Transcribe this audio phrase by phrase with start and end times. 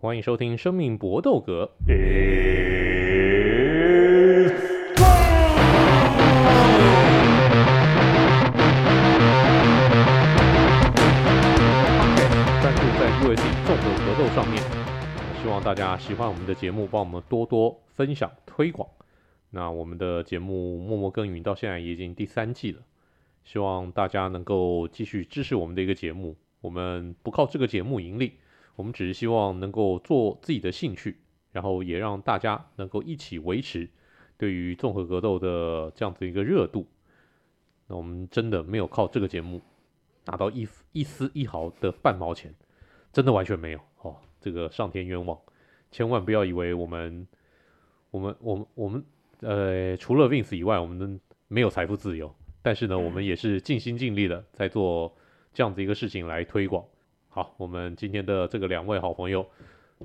[0.00, 1.72] 欢迎收听《生命搏斗格》。
[12.62, 14.62] 专注在 UFC 综合格斗上面，
[15.42, 18.88] 希望大家喜欢我们的节目，帮我们多多分享推广。
[19.50, 22.82] 那我们的节目默默耕耘到现在已经第三季了，
[23.42, 26.36] 希望大家能够继续支持我们的一个节目。
[26.60, 28.34] 我们不靠这个节目盈利。
[28.78, 31.18] 我们只是希望能够做自己的兴趣，
[31.50, 33.90] 然后也让大家能够一起维持
[34.36, 36.86] 对于综合格斗的这样子一个热度。
[37.88, 39.60] 那我们真的没有靠这个节目
[40.26, 42.54] 拿到一一丝一毫的半毛钱，
[43.12, 44.14] 真的完全没有哦。
[44.40, 45.36] 这个上天冤枉，
[45.90, 47.26] 千万不要以为我们
[48.12, 49.04] 我们我们我们
[49.40, 52.32] 呃除了 Vince 以外，我们没有财富自由。
[52.62, 55.16] 但是呢，我们也是尽心尽力的在做
[55.52, 56.84] 这样子一个事情来推广。
[57.30, 59.46] 好，我们今天的这个两位好朋友，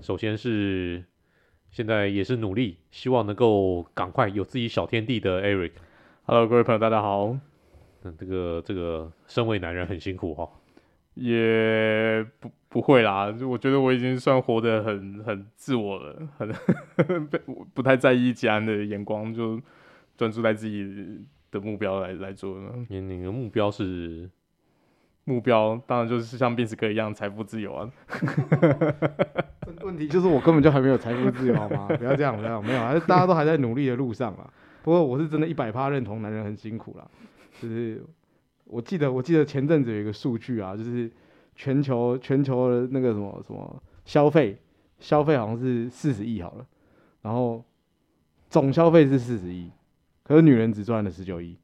[0.02, 1.04] 首先是
[1.72, 5.72] 现在也是努力，希望能够赶快有自己小天地的 Eric。
[6.26, 7.38] Hello，各位朋友，大家好。
[8.04, 10.50] 嗯，这个这个身为男人很辛苦哈、哦。
[11.14, 16.54] 也不不会啦，我觉得我已经算活得很很自我了，很
[17.74, 19.60] 不太在意其他人的眼光，就
[20.18, 22.76] 专注在自己的目标来来做了。
[22.90, 24.30] 你你的目标是？
[25.26, 27.90] 目标当然就是像 Vince 哥一样财富自由啊！
[29.82, 31.88] 问题就是我根本就还没有财富自由，好吗？
[31.98, 34.52] 不要这样，不要，没有，还是大家都还在努力的路上啊。
[34.84, 37.08] 不过我是真的一百趴认同男人很辛苦啦。
[37.62, 38.04] 就是
[38.66, 41.10] 我记得，我记得前阵子有一个数据啊，就是
[41.56, 44.58] 全球全球的那个什么什么消费，
[45.00, 46.66] 消费好像是四十亿好了，
[47.22, 47.64] 然后
[48.50, 49.72] 总消费是四十亿，
[50.24, 51.58] 可是女人只赚了十九亿，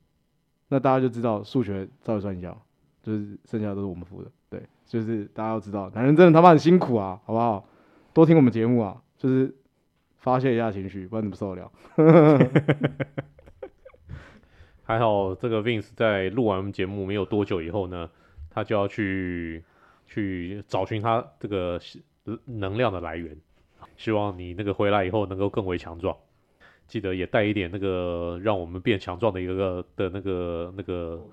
[0.69, 2.55] 那大家就知道数学照算一下。
[3.01, 7.65] 就是剩下的都是我们付的，对，就是大家要知道，男人真的他妈很辛苦啊，好不好？
[8.13, 9.55] 多听我们节目啊，就是
[10.17, 11.71] 发泄一下情绪，不然怎么受得了？
[14.83, 18.09] 还好这个 Vince 在录完我们节目没有多久以后呢，
[18.49, 19.63] 他就要去
[20.05, 21.79] 去找寻他这个
[22.45, 23.37] 能量的来源，
[23.95, 26.17] 希望你那个回来以后能够更为强壮，
[26.87, 31.23] 记得也带一点那个让我们变强壮的一个的那个那个。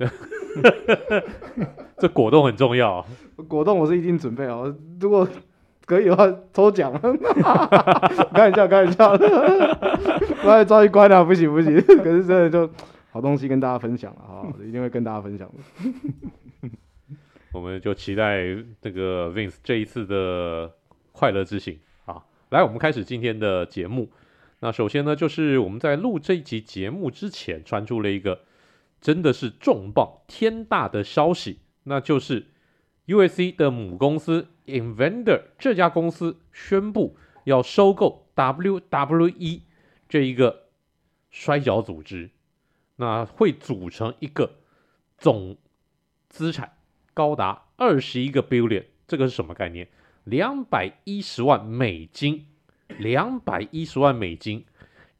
[1.98, 3.06] 这果冻很重要，啊，
[3.46, 4.64] 果冻我是已经准备好，
[5.00, 5.28] 如果
[5.84, 6.92] 可以的话抽奖，
[8.32, 9.16] 开玩笑，开玩笑，
[10.42, 12.70] 不然抓一关了，不行不行，可是真的就
[13.10, 15.54] 好东西跟大家分享了哈，一定会跟大家分享的。
[17.52, 18.38] 我们就期待
[18.80, 20.72] 这个 Vince 这一次的
[21.12, 22.22] 快乐之行啊！
[22.50, 24.08] 来，我们开始今天的节目。
[24.60, 28.40] 那首先呢，就是我们在录这一集节目之前传出了一个。
[29.00, 32.48] 真的是重磅天大的消息，那就是
[33.06, 39.62] UFC 的母公司 Evander 这家公司宣布要收购 WWE
[40.08, 40.68] 这一个
[41.30, 42.30] 摔角组织，
[42.96, 44.58] 那会组成一个
[45.16, 45.56] 总
[46.28, 46.76] 资产
[47.14, 49.88] 高达二十一个 billion，这个是什么概念？
[50.24, 52.46] 两百一十万美金，
[52.98, 54.66] 两百一十万美金。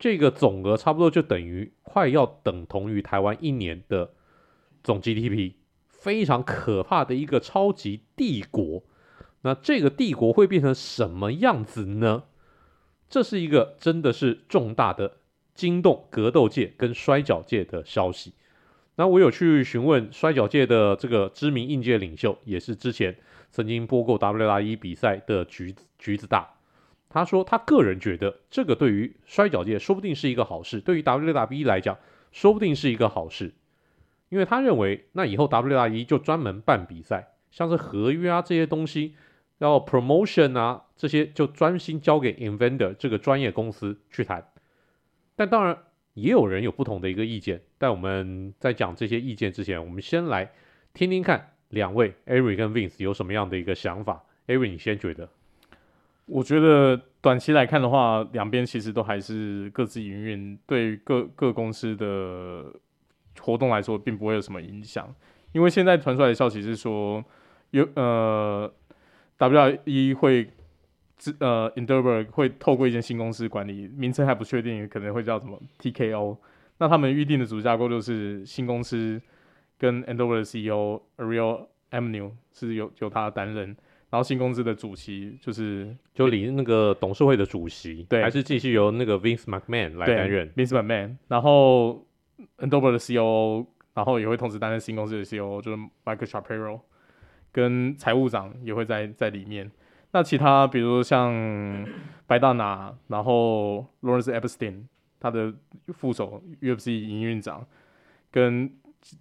[0.01, 4.15] 这个总额差不多就等于快要等同于台湾一年的
[4.83, 5.53] 总 GDP，
[5.89, 8.83] 非常可怕的一个超级帝国。
[9.43, 12.25] 那这个帝国会变成什么样子呢？
[13.11, 15.19] 这是一个真的是重大的
[15.55, 18.33] 惊动格斗界跟摔角界的消息。
[18.97, 23.17] 那我有去询问摔角界的这个知名应届领袖，也是之前
[23.51, 26.55] 曾经播过 WWE 比赛的橘子橘子大。
[27.13, 31.99] 他说，他个人觉得这个对于摔角界说不定是一个好事，对于 WWE 来讲
[32.31, 33.53] 说不定是一个好事，
[34.29, 39.17] 因为他认为那以后 WWE 就专门办比赛，像是合约啊这些东西，
[39.59, 44.47] 要 promotion 啊这些就专心交给 Evander 这个专业公司去谈。
[45.35, 45.77] 但当然
[46.15, 50.53] 也有人有不同的一个意见，但我们在讲这些意见之前，我们先来
[50.95, 54.25] 听听看两位 Eric 跟 Vince 有什么样的一个想法。
[54.47, 55.29] Eric，你先觉得？
[56.31, 62.73] 我觉得短期来看的话，两边其实都还是各自营运，对各各公司的
[63.41, 65.13] 活动来说，并不会有什么影响。
[65.53, 67.25] 因为现在传出来的消息是说，
[67.71, 68.73] 有呃
[69.39, 70.49] ，WWE 会
[71.41, 76.37] 呃 Endeavor 会透过一间新公司管理，名称还不确定，可能会叫什么 TKO。
[76.79, 79.21] 那他们预定的组织架构就是新公司
[79.77, 83.77] 跟 Endeavor 的 CEO Ariel Emanuel 是由由他担任。
[84.11, 91.17] 然后新公司的主席就是就离那个董事会的主席，对，还是继续由那个 Vince McMahon 来担任 Vince McMahon。
[91.29, 92.05] 然后
[92.59, 96.81] Endeavor 的 COO，然后也会同时担任新公司的 COO，就是 Michael Shapiro，
[97.53, 99.71] 跟财务长也会在在里面。
[100.13, 101.87] 那其他比如像
[102.27, 104.87] 白大拿，然后 Lawrence Epstein，
[105.21, 105.55] 他的
[105.95, 107.65] 副手 UFC 营运长，
[108.33, 108.69] 跟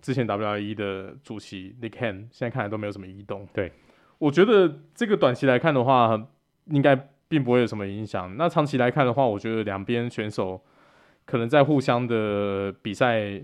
[0.02, 3.48] 之前 WWE 的主席 Nick Khan，现在看来都没有什么异动。
[3.54, 3.72] 对，
[4.20, 6.28] 我觉得这个短期来看的话，
[6.68, 8.38] 应该并不会有什么影响。
[8.38, 10.62] 那长期来看的话，我觉得两边选手
[11.26, 13.42] 可能在互相的比赛。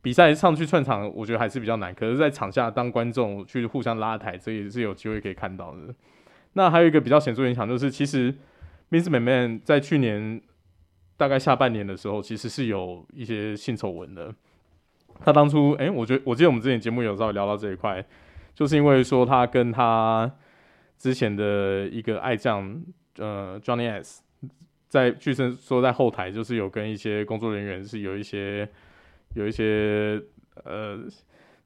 [0.00, 1.92] 比赛上去串场，我觉得还是比较难。
[1.92, 5.92] 可是，在场下当观众去互相拉抬，这也是有机会可以看到的。
[6.52, 8.32] 那还有一个比较显著影响，就是其实
[8.92, 10.40] Vince McMahon 在去年
[11.16, 14.32] 大概下半年的时候，其实是有一些性丑闻的。
[15.20, 18.02] 他当初，哎、我觉得我记得我们之前节目有稍微聊到这一块，
[18.58, 20.28] 就是因为说他跟他
[20.98, 22.82] 之前的一个爱将，
[23.18, 24.22] 呃，Johnny S，
[24.88, 28.68] 在据称说在后台就是有跟一些工作人员是有一些。
[29.34, 30.20] 有一些
[30.64, 30.98] 呃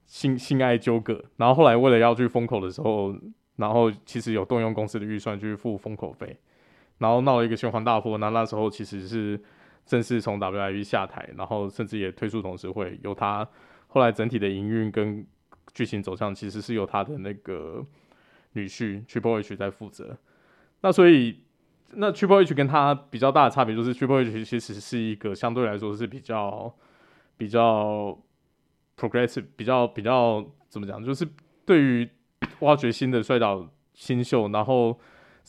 [0.05, 3.15] 性性爱纠葛，然后后来为了要去封口的时候，
[3.55, 6.37] 然后其实有动用公司的预算去付封口费，
[6.97, 8.17] 然后闹了一个轩然大波。
[8.17, 9.41] 那那时候其实是
[9.85, 13.47] 正式从 WIE 下台，然后甚至也退出董事会，由他
[13.87, 15.25] 后来整体的营运跟
[15.73, 17.85] 剧情走向，其实是由他的那个
[18.53, 20.17] 女婿 Triple H 在负责。
[20.81, 21.39] 那所以
[21.91, 26.73] 那 Triple H 跟他比较大的差别，就是 Triple H 其实是一个相对来说是比较。
[27.35, 28.17] 比较
[28.95, 31.03] progressive，比较比较怎么讲？
[31.03, 31.27] 就是
[31.65, 32.07] 对于
[32.59, 34.97] 挖掘新的摔角新秀，然后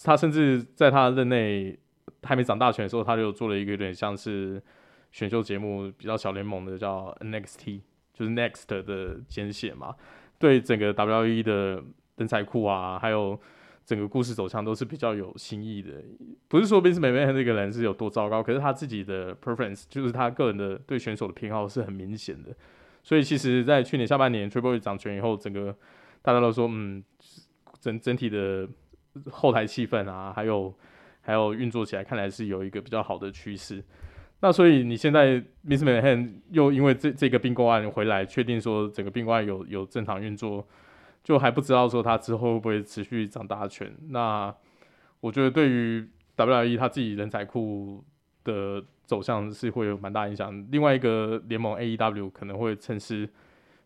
[0.03, 1.79] 他甚至在他任内
[2.23, 4.61] 还没掌大权的时候，他就做了一个有点像是
[5.13, 7.83] 选秀节目，比较小联盟的叫 NXT，
[8.15, 9.95] 就是 Next 的简写嘛。
[10.39, 11.85] 对整个 W E 的
[12.17, 13.39] 人才库啊，还有。
[13.87, 16.03] 整个故事走向都是比较有新意的，
[16.49, 22.49] 不是说 Vince McMahon 这个人是有多糟糕，可是他自己的 preference 就是他个人的对选手的偏好是很明显的，
[23.03, 25.77] 所以其实，在去年下半年 Triple H 掌权以后，整个
[26.23, 27.05] 大家都说，嗯，
[27.79, 28.67] 整整体的
[29.31, 30.75] 后台气氛啊，还有
[31.21, 33.85] 还有运作起来，看来是有一个比较好的趋势。
[34.45, 40.69] 那所以你现在 Vince McMahon 又因为这这个并购案回来，确定说整个并购案有有正常运作。
[41.23, 43.91] 就还不知道说他之后会不会持续掌大权。
[44.11, 44.55] 那
[45.21, 46.07] 我觉得对于
[46.37, 48.05] WWE 他自己人才库
[48.45, 50.67] 的走向是会有蛮大影响。
[50.71, 53.27] 另外一个联盟 AEW 可能会趁势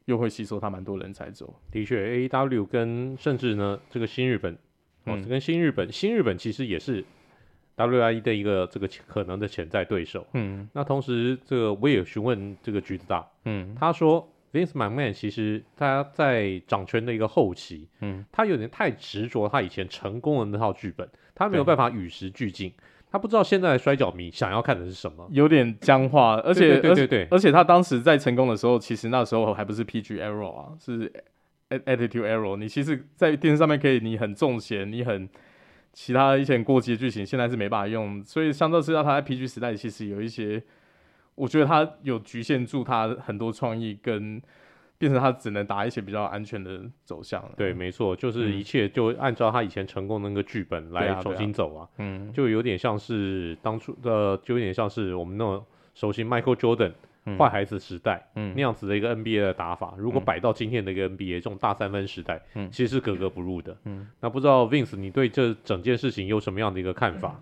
[0.06, 1.54] 又会吸收他蛮多人才走。
[1.70, 4.54] 的确，AEW 跟甚至呢这个新日本，
[5.04, 7.04] 哦，嗯、跟新日本，新日本其实也是
[7.78, 10.26] WWE 的一个这个可能的潜在对手。
[10.34, 14.28] 嗯，那同时这个我也询问这个橘子大，嗯，他说。
[14.50, 22.72] Vince McMahon 其实他在掌权的一个后期，嗯，他有点太执着他以前成功的那套剧本，他没有办法与时俱进，
[23.12, 31.12] 他不知道现在的摔角迷想要看的是什么，有点僵化，而且对对对对，而且他当时在成功的时候，其实那时候还不是 PG Error 啊，是
[31.68, 35.28] Attitude Error 你其实，在电视上面可以，你很重咸，你很
[35.92, 40.62] 其他一些过激的剧情，现在是没办法用，所以相对是让他在 PG 时代其实有一些。
[41.34, 44.42] 我觉得他有局限住他很多创意，跟
[44.98, 47.48] 变成他只能打一些比较安全的走向。
[47.56, 51.88] 对，没错，就是一切就按照他以前成功的那个剧本来重新走啊。
[51.98, 55.64] 嗯，就有点像是当初的，就有点像是我们那种
[55.94, 56.92] 熟悉 Michael Jordan
[57.36, 59.94] 坏孩子时代，嗯，那样子的一个 NBA 的打法。
[59.98, 63.76] 如果摆到今天的一个 NBA 这种大三分时代，嗯，其实是格格不入的。
[63.84, 67.40] 嗯，那不知道 Vince 你对这整件事情有什么样的一个看法？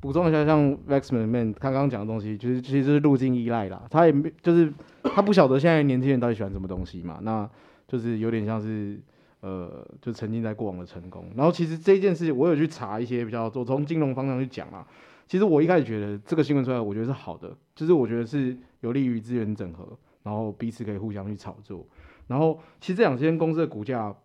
[0.00, 3.82] 补充一下，像 McMahon 他刚刚讲的东西，就是其实是路径依赖啦。
[3.90, 4.70] 他也没，就是
[5.02, 7.20] 他不晓得现在年轻人到底喜欢什么东西嘛。
[7.22, 7.48] 那
[7.88, 9.00] 就是有点像是，
[9.40, 11.30] 呃，就沉浸在过往的成功。
[11.34, 14.86] 然后其实这件事，我有去查一些比较，我从金融方向去讲啊。
[15.26, 18.54] 其实我一开始觉得这个新闻出来，我觉得是好的，就是我觉得是
[18.84, 21.84] 有利于资源整合，然后彼此可以互相去炒作。
[22.28, 24.16] 然后其实这两间公司的股价，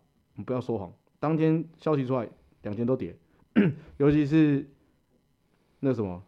[0.46, 2.28] 不要说谎，当天消息出来，
[2.62, 3.16] 两间都跌，
[3.98, 4.64] 尤其是。
[5.82, 6.22] 那什么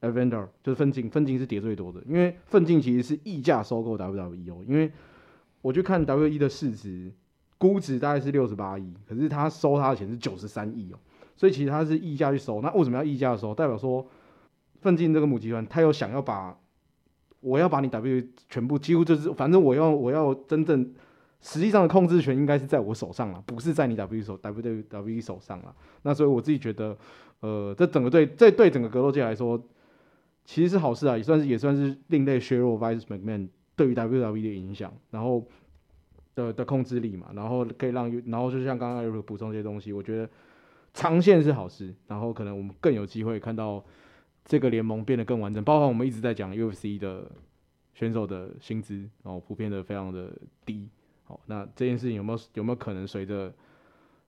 [0.00, 4.92] ，Evander 就是奋进，奋进是跌最多的，因为奋进其实是溢价收购 WWE 哦，因为
[5.60, 7.12] 我去看 WWE 的市值
[7.58, 10.98] 估值大概是六十八亿，可是他收他的钱是九十三亿哦，
[11.34, 13.52] 所以其实他是溢价去收，那为什么要溢价收？
[13.52, 14.06] 代表说
[14.82, 16.56] 奋进这个母集团，他有想要把
[17.40, 20.94] 我要把你 W 全部几乎就是，反正我要我要真正
[21.40, 26.96] 实际上的控制权应该是在我手上了，不是在你 W 手 W W 手上了，那所以我自己觉得。
[27.40, 29.62] 呃，这整个对这对整个格斗界来说，
[30.46, 35.46] 其实是好事啊，也算是也算是另类削弱 Vice McMahon 对于 W W 的影响，然后
[36.34, 40.26] 的的控制力嘛，然后可以让，然后就像刚刚有补充这些东西，我觉得
[40.94, 43.84] 长线是好事，然后可能我们更有机会看到
[44.46, 47.28] 这个联盟变得更完整，包括我们一直在讲 UFC 的
[47.94, 50.32] 选手的薪资，然后普遍的非常的
[50.64, 50.88] 低，
[51.24, 53.52] 好，那这件事情有没有有没有可能随着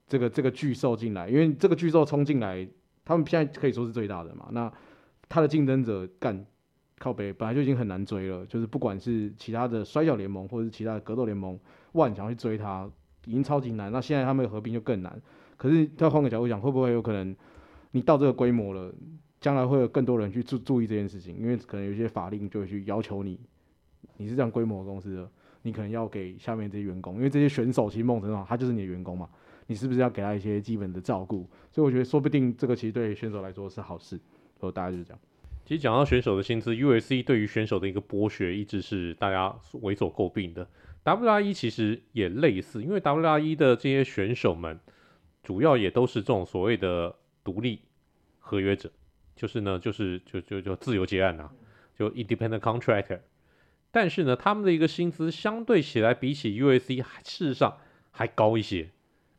[0.08, 2.68] 这个这个巨兽进来，因为这个巨兽冲进来，
[3.04, 4.48] 他们现在可以说是最大的嘛。
[4.50, 4.72] 那
[5.28, 6.44] 他的竞争者干
[6.98, 11.56] 靠北本来就已经很难追了，就是不管是其他的摔角联盟或者是其他的格斗联盟，
[11.92, 12.90] 万想要去追他
[13.24, 13.92] 已经超级难。
[13.92, 15.22] 那现在他们合并就更难。
[15.56, 17.36] 可是再换个角度讲，会不会有可能
[17.92, 18.92] 你到这个规模了，
[19.40, 21.36] 将来会有更多人去注注意这件事情？
[21.38, 23.38] 因为可能有些法令就会去要求你，
[24.16, 25.30] 你是这样规模的公司的，
[25.62, 29.28] 你可能要给下面这些员工，因为这些选手其实梦成上他就是你的员工嘛。
[29.66, 31.46] 你是不是要给他一些基本的照顾？
[31.70, 34.18] 所以我觉得说不定这个其实对选手来说是好事。
[34.58, 35.20] 所以大概就是这样。
[35.64, 40.66] 其实讲到选手的薪资，U S C 对于选手的一个剥削一直是大家为所诟病的。
[41.04, 44.80] WRE 其实也类似，因为 WRE 的这些选手们
[45.42, 47.14] 主要也都是这种所谓的
[47.44, 47.82] 独立
[48.38, 48.90] 合约者，
[49.38, 51.50] 就是呢，就是就就就自由结案啊，
[51.96, 53.20] 就 independent contractor。
[53.90, 57.78] 但是呢，他们的一个薪资相对起来比起 UFC，事实上
[58.10, 58.90] 还高一些。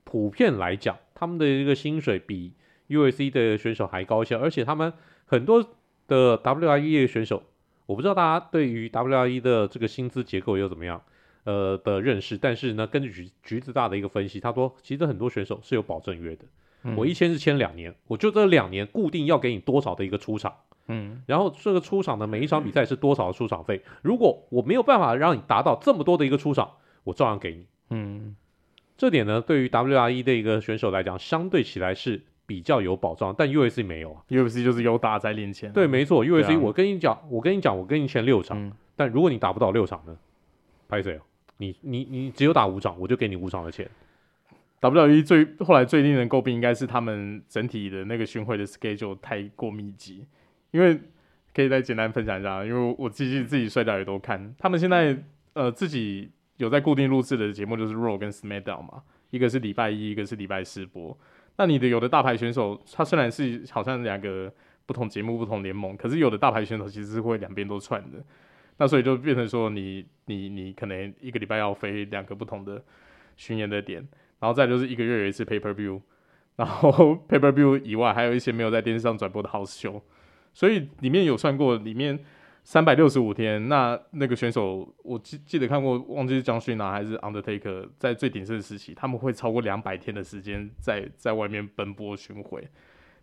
[0.06, 2.54] 普遍来讲，他们的一个薪水比
[2.88, 4.92] UFC 的选手还高一些，而且他们
[5.26, 5.62] 很多
[6.08, 7.44] 的 WRE 的选手，
[7.86, 11.04] 我不知道大家对于 WRE 的这个薪资结构又怎么样，
[11.44, 12.36] 呃的认识。
[12.40, 16.46] 但是呢，根据橘橘子大的一个分析，他说其实很多选手是有保证约的，
[16.96, 20.54] 我一签是签两年，我就这两年固定要给你多少的一个出场，
[20.88, 26.72] 嗯，然后这个出场的每一场比赛是多少的出场费，如果我没有办法让你达到这么多的一个出场，
[27.04, 28.36] 我照样给你，嗯。
[28.98, 34.22] 这点呢，对于 WRE 的一个选手来讲，相对起来是比较有保障，但 UFC 没有啊。
[34.28, 35.72] UFC 就是有打在练钱。
[35.72, 36.26] 对，没错。
[36.26, 40.18] UFC 我跟你讲，我跟你讲，我跟你签六场，嗯、但如果你打不到六场呢？
[40.90, 41.18] 拍谁？
[41.56, 43.90] 你你你只有打五场，我就给你五场的钱。
[44.82, 50.26] WWE 最后来最令人诟病，应该是他们整体的那个巡回的 schedule 太过密集。
[50.72, 51.00] 因为
[51.54, 55.18] 可以再简单分享一下，因为我自己自己摔角也都看，他们现在
[55.54, 56.32] 呃自己。
[56.60, 61.18] 有在固定录制的节目就是 Raw 跟 SmackDown 嘛，一个是礼拜一，一个是礼拜四播。
[61.56, 64.54] 那你的有的大牌选手，他虽然是好像两个
[64.86, 68.22] 不同节目、不同联盟，可是有的大牌选手其实是会两边都串的。
[68.76, 72.84] 那所以就变成说，你你你可能一个礼拜要飞两个不同的
[73.38, 74.06] 巡演的点，
[74.40, 76.02] 然后再就是一个月有一次 paper View，
[76.56, 76.92] 然后
[77.30, 80.02] paper View 以外还有一些没有在电视上转播的 House Show，
[80.54, 82.20] 所以里面有算过里面。
[82.62, 92.68] 三百六十五天，那那个选手，我记记得看过，忘记是江逊拿还是 Undertaker，在最鼎盛时期，他们会超过两百天的时间在在外面奔波巡回。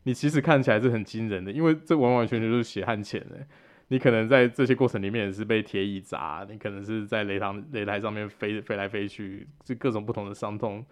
[0.03, 3.47] 你其实看起来是很惊人的，因为这完完全全就是血汗钱的。
[3.89, 10.85] 你可能在这些过程里面也是被铁椅砸，你可能是在擂台擂台上面飞飞来飞去，就各种不同的伤痛。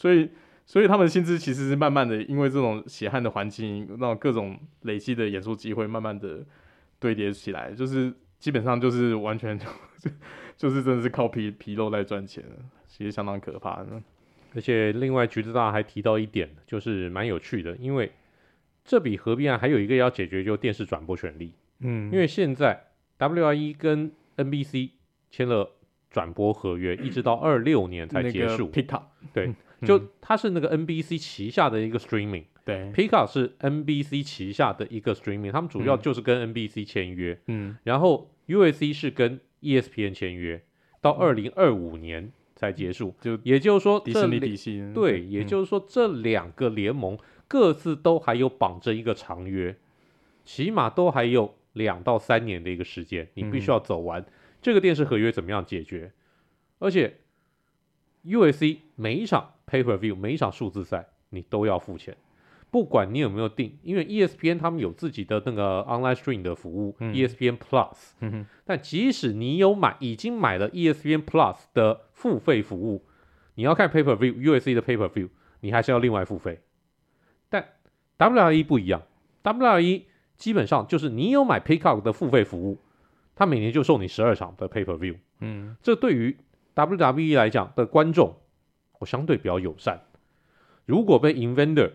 [0.00, 0.30] 所以，
[0.64, 6.44] 所以他们的薪资其实是慢慢的，因为这种血汗的环境，那种各种累积的演出机会，慢慢的。
[7.02, 9.64] 堆叠起来，就是基本上就是完全就
[10.54, 12.44] 就是真的是靠皮皮肉来赚钱，
[12.86, 13.86] 其实相当可怕的。
[14.54, 18.12] 而且另外橘子大还提到一点，就是蛮有趣的，因为
[18.84, 21.54] 这笔合并案还有一个要解决，就是电视转播权利。
[21.78, 22.78] 嗯，因为现在
[23.18, 24.90] WRE 跟 NBC
[25.30, 25.70] 签了
[26.10, 28.70] 转播合约，一直到二六年才结束。
[28.70, 32.44] Peacock 对，就它是那个 NBC 旗下的一个 streaming。
[32.64, 40.62] 对，Peacock 是 NBC 旗下的一个 streaming，他们主要就是跟 NBC 签约，嗯，然后 USC 是跟 ESPN 签约，
[41.00, 47.18] 到二零二五年才结束，就也就是说迪士尼底薪，对，也就是说这两个联盟
[47.48, 49.74] 各自都还有绑着一个长约，
[50.44, 54.24] 起码都还有两到三年的一个时间，你必须要走完。
[54.60, 56.12] 这个电视合约怎么样解决，
[56.78, 57.16] 而且
[58.26, 62.14] UFC 每一场 Pay Per View 每一场数字赛你都要付钱。
[62.70, 68.46] 不管你有没有订，因为 ESPN 他们有自己的那个 online stream 的服务，嗯，ESPN Plus，嗯。
[68.64, 73.02] 但即使你有买，已经买了 ESPN Plus 的付费服务，
[73.54, 75.30] 你要看 Pay Per view u s c 的 Pay Per View，
[75.60, 76.60] 你还是要另外付费。
[77.48, 77.66] 但
[78.18, 79.02] WRE 不一样
[79.42, 80.02] ，WRE
[80.36, 82.78] 基本上就是你有买 Peacock 的付费服务，
[83.34, 85.16] 他每年就送你十二场的 Pay Per View。
[85.40, 86.36] 嗯，这对于
[86.76, 88.39] WWE 来讲的观众，我
[89.06, 90.00] 相对比较友善。
[90.86, 91.92] 如果被 Inventor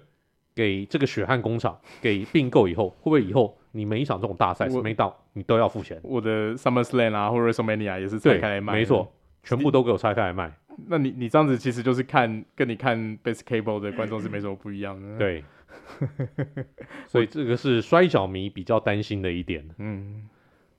[0.53, 5.99] 给这个血汗工厂给并购以后，会不会以后你每一场这种大赛没到，你都要付钱？
[6.03, 9.11] 我的 SummerSlam 啊，或者 WrestleMania 也是拆开来卖，没错，
[9.43, 10.57] 全部都给我拆开来卖。
[10.87, 15.17] 那你你这样子其实就是看跟你看 Base Cable 的观众是没什么不一样的。
[15.17, 15.43] 对，
[17.07, 19.65] 所以这个是摔角迷比较担心的一点。
[19.77, 20.29] 嗯，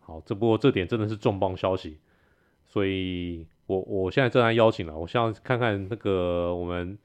[0.00, 1.98] 好，这不过这点真的是重磅消息，
[2.66, 6.98] 所以我我现在正在邀请了，我想看看那个我们。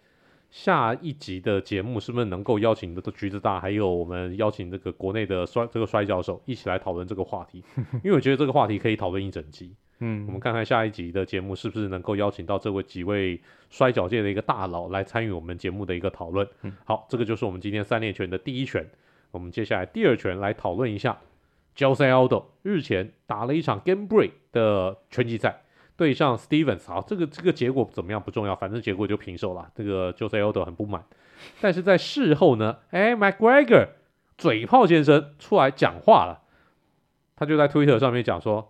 [0.53, 7.63] 下一集的节目是不是能够邀请这个橘子大，还有我们邀请这个国内的摔这个摔跤手一起来讨论这个话题？
[8.03, 9.74] 因为我觉得这个话题可以讨论一整集。
[10.00, 13.39] 嗯，我们看看下一集的节目是不是能够邀请到这位几位
[13.70, 16.46] 摔跤界的一个大佬来参与我们节目的一个讨论。
[16.63, 18.86] 嗯，好，这个就是我们今天三连拳的第一拳。
[19.32, 21.18] 我们接下来第二拳来讨论一下
[21.77, 25.62] ，Jose Aldo 日前打了一场 Game Break 的拳击赛，
[26.01, 26.88] 对上 Stevens。
[26.88, 29.70] 好，这个这个结果怎么样不重要，反正结果就平手了。
[29.75, 31.03] 这个 Jose Aldo 很不满，
[31.62, 33.89] 但是在事后呢，哎，McGregor
[34.36, 36.41] 嘴炮先生出来讲话了，
[37.36, 38.70] 他就在 Twitter 上面讲说。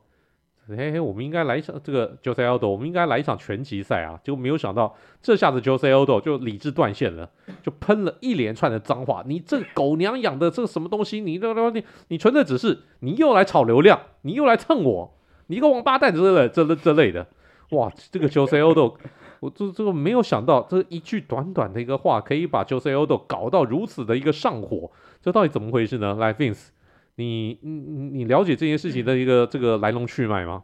[0.67, 4.17] 嘿嘿，我们应该来一场这个 Jose Aldo，我们应该来一场拳击赛啊！
[4.23, 7.29] 结果没有想到，这下子 Jose Aldo 就理智断线了，
[7.61, 9.21] 就喷了一连串的脏话。
[9.25, 11.19] 你这狗娘养的这个什么东西？
[11.19, 15.17] 你这你你纯粹只是你又来炒流量，你又来蹭我，
[15.51, 17.27] 你一个王八蛋之类的这这类的。
[17.71, 18.95] 哇，这个 Jose Aldo，
[19.41, 24.89] 我这这个没有想到，这一句短短的一个话，可以把 Jose Aldo 搞到如此的一个上火，
[25.21, 26.15] 这到底怎么回事呢？
[26.15, 26.69] 来，Vince。
[27.15, 30.63] 你你你了解这件事情的一个这个来龙去脉吗？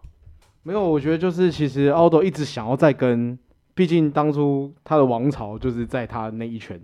[0.64, 3.38] 没有，我觉得就是其实奥多一直想要再跟，
[3.76, 6.82] 毕竟当初他的王朝就是在他那一拳，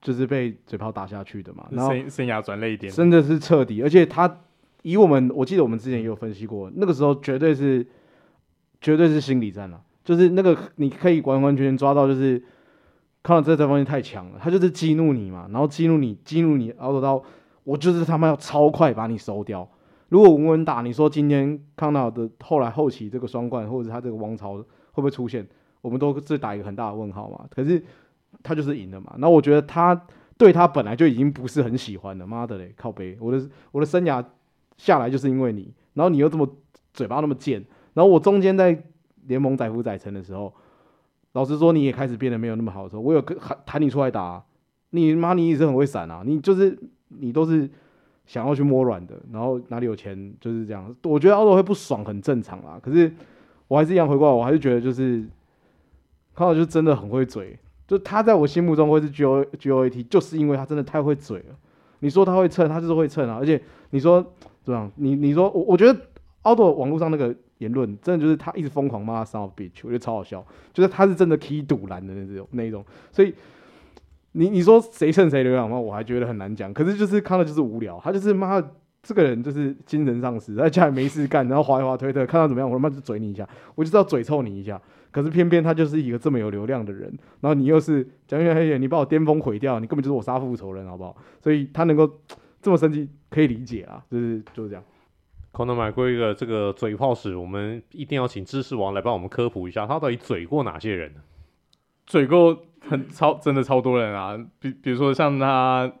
[0.00, 1.66] 就是被嘴炮打下去的嘛。
[1.70, 3.82] 然后生生涯转了一点，真的是彻底。
[3.82, 4.40] 而且他
[4.86, 7.84] 以我们，我记得我们之前也有分析过，那个时候绝对是
[8.80, 12.40] 绝对是心理战了，就是那个你可以完完全全抓到，就是
[13.22, 17.22] 看到这这方面太强了，他就是激怒你嘛，然后激怒你，激怒你，奥多到。
[17.64, 19.68] 我就是他妈要超快把你收掉。
[20.08, 25.44] 如果稳稳打，你说今天康纳的后来后期这个双冠，或者他这个王朝会不会出现？
[25.80, 27.44] 我们都是打一个很大的问号嘛。
[27.50, 27.82] 可是
[28.44, 29.16] 他就是赢了嘛。
[29.18, 30.00] 那我觉得他
[30.38, 32.24] 对他本来就已经不是很喜欢了。
[32.24, 33.16] 妈的嘞，靠背！
[33.20, 34.24] 我的我的生涯
[34.76, 36.48] 下来就是因为你，然后你又这么
[36.92, 37.64] 嘴巴那么贱，
[37.94, 38.82] 然后我中间在
[39.26, 40.52] 联盟载浮载沉的时候，
[41.32, 44.44] 老实说你也开始变得没有那么好的时候，我有跟喊弹你出来打，
[44.90, 46.78] 你妈你一直很会闪啊，你就是。
[47.08, 47.70] 你都是
[48.24, 50.92] 想要去摸软的，然后哪里有钱就是这样。
[51.04, 53.10] 我觉得奥多会不爽很正常啦，可是
[53.68, 55.24] 我还是一样回过来，我还是觉得就是
[56.34, 57.56] 康纳就真的很会嘴，
[57.86, 61.56] 就他在我心目中会是 G O G O A T，就是因为他真的太会嘴了。
[62.00, 63.36] 你说他会蹭，他就是会蹭啊。
[63.38, 64.34] 而且你说
[64.66, 64.92] 怎么样？
[64.96, 65.98] 你你说我我觉得
[66.42, 70.44] 奥多网络上那个言论，真的就是他一直疯狂骂他 SUNBET，我觉得超好笑。
[70.74, 73.32] 就是他是真的踢赌篮的那种那一种，所以。
[74.38, 75.80] 你你说谁蹭谁流量吗？
[75.80, 76.70] 我还觉得很难讲。
[76.74, 78.62] 可是就是看到就是无聊，他就是妈
[79.02, 84.78] 这个人就是精神丧失，在家里没事干，然后滑一滑推特，看到怎么样，我他妈就嘴你一下，我就知道嘴臭你一下。
[85.10, 87.04] 可是偏偏他就是一个这么有流量的人，
[87.40, 91.16] 然后你又是讲句黑点，你把我巅峰毁掉，你根本就是我杀父仇人，好不好？
[91.40, 92.06] 所以他能够
[92.66, 94.82] 这么生气，可以理解啊，就是就是这样。
[95.52, 101.20] Conor McGregor 这个嘴炮史，我们一定要请知识王来帮我们科普一下，他到底嘴过哪些人呢？
[102.04, 102.64] 嘴过。
[102.88, 104.38] 很超，真的超多人啊！
[104.60, 105.92] 比比如说像他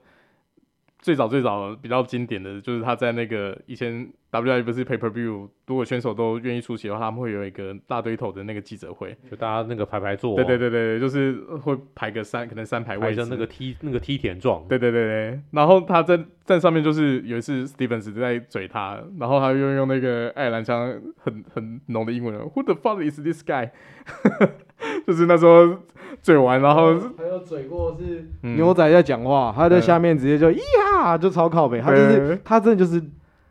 [1.00, 4.08] 最早最早比较经典的就是他在那个以前
[4.40, 15.40] WWE 不是 Pay Per View，如果选手都愿意出席的话，他们会有一个大堆头的那个记者会，就大家那个排排坐，对对对对，就是会排个三可能三排位置，排成那个梯那个梯田状，对对对对。
[15.50, 23.70] 然后他在在上面就是有一次 Stevens 在嘴他，然后他又用那个爱尔兰腔很很浓的英文，Who the fuck is this guy？
[25.06, 25.78] 就是那时候。
[26.22, 30.58] 嘴完，然后还有嘴过是牛仔在讲话，嗯、他在下面直接就咿
[30.94, 31.80] 哈，就超靠北。
[31.80, 33.00] 他就是他真的就是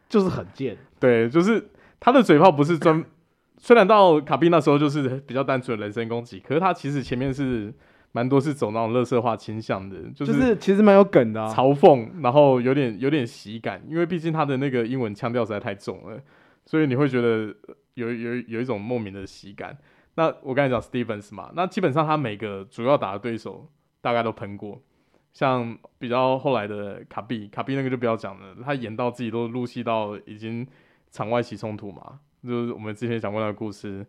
[0.08, 3.04] 就是很贱，对，就是他的嘴炮不是专，
[3.58, 7.74] 虽然到卡宾那时候就是比较单纯的人身攻击，可是他其实前面是
[8.12, 16.18] 蛮多是走那种乐色化倾向的，就是、就是、其实蛮有梗的、啊，嘲讽，然后有点有点喜感，因为毕竟他的那个英文腔调实在太重了，
[16.66, 17.54] 所以你会觉得
[17.96, 19.78] 有有有一种莫名的喜感。
[20.18, 24.82] 那我刚才讲 Stevens 嘛，那基本上他每个主要打的对手大概都喷过，
[25.36, 30.66] 像比较后来的卡比，卡比那个就不要讲了，他演到自己都入戏到已经
[31.12, 34.04] 场外起冲突嘛，就是我们之前讲过那个故事，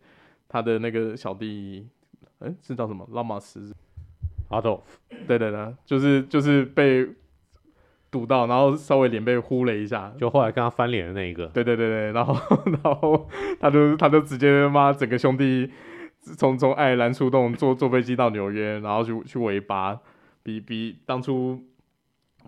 [0.49, 1.87] 他的那个小弟，
[2.39, 3.07] 哎、欸，是叫什么？
[3.13, 3.75] 拉马斯，
[4.51, 4.83] 阿斗，
[5.27, 7.07] 对对对，就是就是被。
[8.09, 11.49] 堵到，然后稍微脸被呼了一下，就后来跟他翻脸的那一个。
[11.49, 12.35] 对对对对，然后
[12.83, 13.29] 然后
[13.61, 15.69] 他就他就直接妈整个兄弟
[16.39, 20.01] 从从爱尔兰出动，坐坐飞机到纽约，然后去去围巴，
[20.47, 21.61] 比比当初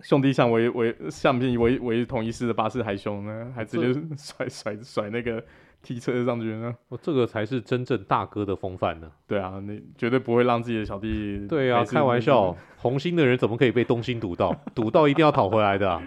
[0.01, 5.43] 兄弟象围围象比围围同一师的巴士还凶呢，还直接 甩甩甩那个。
[5.81, 6.75] 提车上去呢？
[6.89, 9.09] 我、哦、这个才是真正大哥的风范呢。
[9.25, 11.47] 对啊，你绝对不会让自己的小弟。
[11.47, 14.53] 对啊，开玩笑，红心的人怎么可以被东心堵到？
[14.75, 16.03] 堵到一定要讨回来的、啊。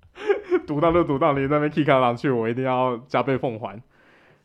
[0.66, 3.78] 堵到就堵到，你那边 kick 上去，我一定要加倍奉还。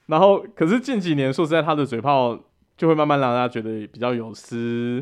[0.07, 2.37] 然后，可是近几年说实在，他的嘴炮
[2.75, 5.01] 就会慢慢让大家觉得比较有失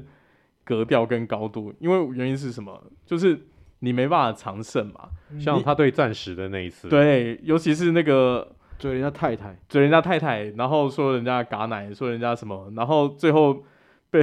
[0.65, 1.73] 格调跟高度。
[1.79, 2.83] 因为原因是什么？
[3.05, 3.39] 就是
[3.79, 5.07] 你没办法长胜嘛。
[5.39, 6.89] 像他对钻石的那一次。
[6.89, 8.51] 对，尤其是那个。
[8.77, 13.63] 追人家太太，追人家太太，然后说人家嘎奶，说人家什么，然后最后
[14.11, 14.21] 被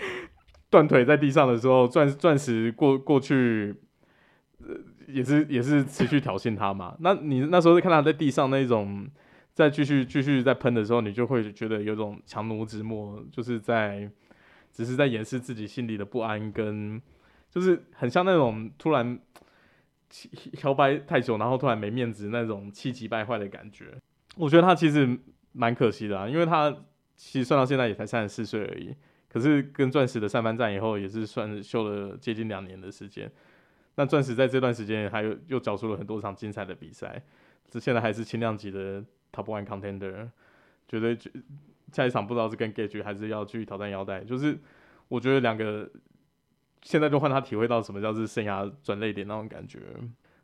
[0.68, 3.74] 断腿在地上的时候，钻钻石过过去，
[4.60, 4.74] 呃，
[5.06, 6.94] 也是也是持续挑衅他嘛。
[7.00, 9.08] 那你那时候看他在地上那种
[9.54, 14.08] 再继续继续在喷的时候，你就会觉得有种强弩之末，就是在
[14.78, 17.02] 只是在掩饰自己心里的不安，跟
[17.50, 19.18] 就是很像那种突然。
[20.64, 23.92] 摇摆太久，然后突然没面子那种气急败坏的感觉，
[24.36, 25.06] 我觉得他其实
[25.52, 26.74] 蛮可惜的啊，因为他
[27.14, 28.96] 其实算到现在也才三十四岁而已，
[29.28, 33.30] 可是跟钻石的三番战以后，也是算秀了接近两年的时间。
[33.96, 37.22] 那钻石在这段时间还有又缴出了很多场精彩的比赛，
[37.68, 40.30] 这现在还是轻量级的 Top One Contender，
[40.88, 41.14] 觉得
[41.92, 44.58] 下一场不知道是跟 Gage 还是要去挑战腰带，就是
[45.08, 45.90] 我觉得两个。
[46.80, 49.80] 现在就换他体会到什么叫做生涯转泪点那种感觉。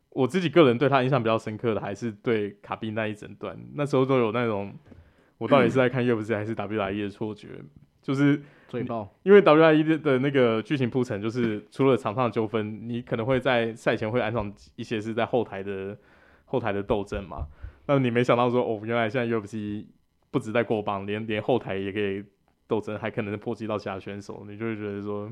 [0.09, 4.75] 我自己个人对他印象比较深刻的，还是对卡宾那一整段，那时候都有那种
[5.37, 7.47] 我到底是在看 UFC 还是 WWE 的错觉，
[8.01, 9.09] 就是最爆。
[9.23, 15.97] 因为 WWE 的那个剧情铺陈，就是除了场上纠纷，你可能会在赛前会安上一些是在后台的
[16.43, 17.47] 后台的斗争嘛。
[17.87, 19.85] 那你没想到说，哦，原来现在 UFC
[20.35, 22.21] 不止在过磅，连连后台也可以
[22.67, 25.31] 斗争，还可能波及到其他选手，你就会觉得说。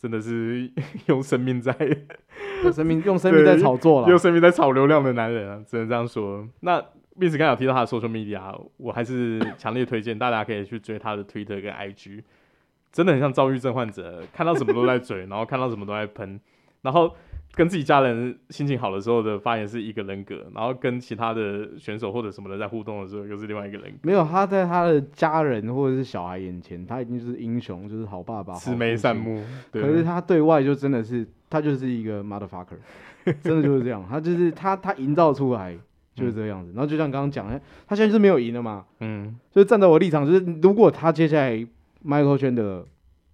[0.00, 0.70] 真的是
[1.08, 1.74] 用生命在
[2.62, 6.46] 用生命用生命在炒作了，用生命在炒流量的男人啊，只能这样说。
[6.60, 6.78] 那
[7.18, 8.40] Vince 刚才有提到他的 social media，
[8.76, 12.22] 我还是强烈推荐大家可以去追他的 Twitter 跟 IG，
[12.92, 16.38] 真的很像躁郁症患者，看到什么都在嘴，然后看到什么都在喷，
[16.88, 17.14] 然后。
[17.54, 23.98] 跟自己家人心情好的时候的发言是一个人格，然后跟其他的选手或者什么的在互动的时候又是另外一个人格。
[24.02, 29.42] 没有，他在他的家人或者是小孩眼前，他已经就是英雄，就是好爸爸，慈眉善目。
[29.72, 32.78] 可是他对外就真的是，他就是一个 motherfucker，
[33.42, 34.06] 真的就是这样。
[34.08, 35.76] 他就是他，他营造出来
[36.14, 36.70] 就是这个样子。
[36.70, 37.48] 嗯、然后就像刚刚讲，
[37.88, 38.84] 他现在就是没有赢了嘛。
[39.00, 39.36] 嗯。
[39.50, 41.56] 就是站在我立场，就是如果他接下来
[42.06, 42.84] Michael Chandler，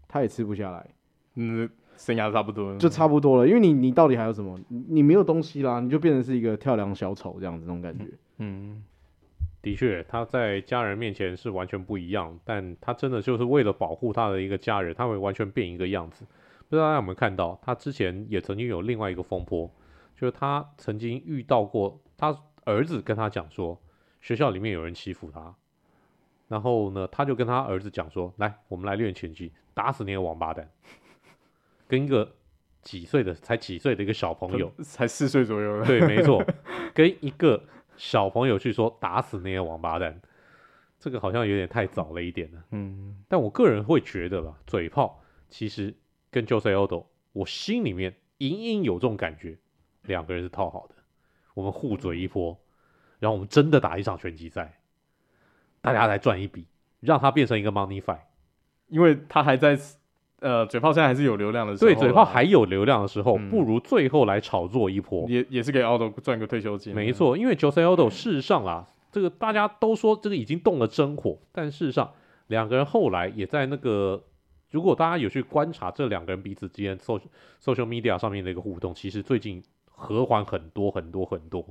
[0.09, 0.87] 他也吃不下来。
[1.35, 1.69] 嗯。
[1.97, 4.59] 生涯差不多，就差不多了，因为你你到底还有什么？
[4.69, 8.07] 你没有东西啦，你就变成是一个跳梁小丑这样子那种感觉。
[8.39, 8.83] 嗯，
[9.63, 16.25] 的确，他在家人面前是完全不一样，但他真的就是为了保护他的一个家人，他会完全变一个样子。
[16.69, 19.71] 不知道大家有没有看到，他之前也曾经有另外一个风波，
[20.17, 23.79] 就是他曾经遇到过他儿子跟他讲说，
[24.21, 25.55] 学校里面有人欺负他，
[26.49, 30.69] 然后呢，他就跟他儿子讲说，来，我们来练拳击，打死那个王八蛋。
[31.95, 32.35] 跟一个
[32.83, 36.45] 几岁的才几岁的一个小朋友，才四岁左右，对，没错，
[36.93, 37.63] 跟一个
[37.97, 40.21] 小朋友去说打死那些王八蛋，
[40.99, 42.65] 这个好像有点太早了一点了。
[42.73, 45.95] 嗯，但我个人会觉得吧，嘴炮其实
[46.33, 49.57] 跟 Jose Aldo，我心里面隐隐有这种感觉，
[50.03, 50.97] 两个人是套好的，
[51.55, 52.59] 我们互嘴一波，
[53.21, 54.81] 然后我们真的打一场拳击赛，
[55.81, 56.67] 大家来赚一笔，
[56.99, 58.19] 让他变成一个 money fight，
[58.89, 59.79] 因为他还在。
[60.45, 66.95] 呃，嘴炮现在还是有流量的时候，对，嘴炮还有流量的时候，嗯、不如最后来炒作一波，也也是给 Aldo 赚个退休金。
[66.95, 72.13] 没错，因为 Jose Aldo 事实上啊，这个大家都说这个已经动了真火，但事实上
[72.49, 74.23] 两个人后来也在那个，
[74.71, 77.23] 如果大家有去观察这两个人彼此之间 social
[77.63, 81.67] social media 上面的一个互动，其实最近和缓很多很多很多，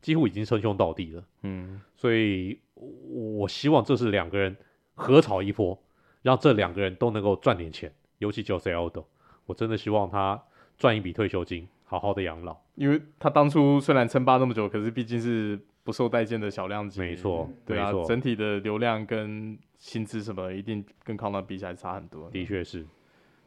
[0.00, 1.22] 几乎已经称兄道弟了。
[1.42, 4.56] 嗯，所以我希望这是两个人
[4.94, 5.78] 合炒一波，
[6.22, 7.92] 让这两个人都能够赚点钱。
[8.18, 9.04] 尤其 Jose Aldo，
[9.46, 10.42] 我真的希望他
[10.78, 12.56] 赚一笔退休金，好好的养老。
[12.74, 17.00] 因为他当初虽然称霸那么久，可是毕竟是不受待见的小量级。
[17.00, 22.30] 没错，对啊，没错，整体的流量跟薪资什么，一定跟康纳比起来差很多。
[22.30, 22.86] 的确是，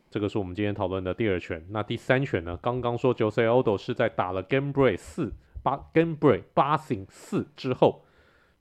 [0.09, 1.65] 这个是我们今天讨论的第二拳。
[1.69, 2.57] 那第三拳呢？
[2.61, 8.05] 刚刚说 Jose Aldo 是在打了 Gamebred 四八 Gamebred Boxing 四之后，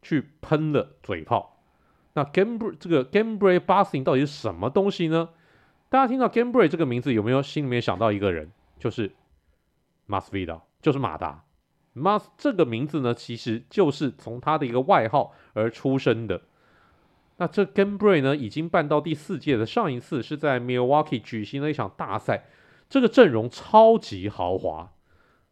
[0.03, 1.61] 去喷了嘴炮。
[2.15, 5.29] 那 Gamebred 这个 Gamebred Boxing 到底是什么东西呢？
[5.89, 8.51] 大家听到 Gamble 这个名字，有没有心里面想到一个人？
[8.79, 9.13] 就是
[10.09, 11.45] Masvidal，就是马达。
[11.95, 16.43] Mas 这个名字呢，其实就是从他的一个外号而出生的。
[17.37, 22.47] 那这 Gamble 呢，已经办到第四届的，上一次是在 Milwaukee 举行了一场大赛，
[22.89, 24.93] 这个阵容超级豪华，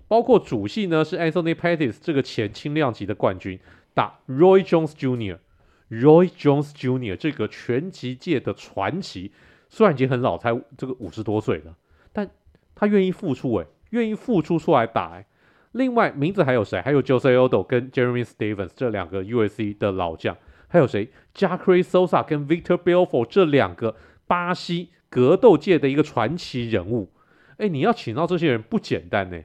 [0.09, 3.61] 包括主戏呢是 Anthony Pettis 这个前轻量级的冠军，
[3.95, 7.17] 打 Roy Jones Jr.，Roy Jones Jr.
[7.17, 9.33] 这个拳击界的传奇。
[9.75, 11.77] 虽然已经很老，才这个五十多岁了，
[12.13, 12.31] 但
[12.77, 15.27] 他愿意付出，诶，愿意付出出来打，诶。
[15.73, 16.81] 另外名字还有谁？
[16.81, 20.37] 还有 Jose Aldo 跟 Jeremy Stephens 这两个 UFC 的老将，
[20.69, 23.97] 还有谁？Jacare Sosa 跟 Victor Belfort 这两个
[24.29, 27.11] 巴西格斗界的一个传奇人物。
[27.57, 29.43] 诶，你要请到这些人不简单呢。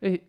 [0.00, 0.24] 诶，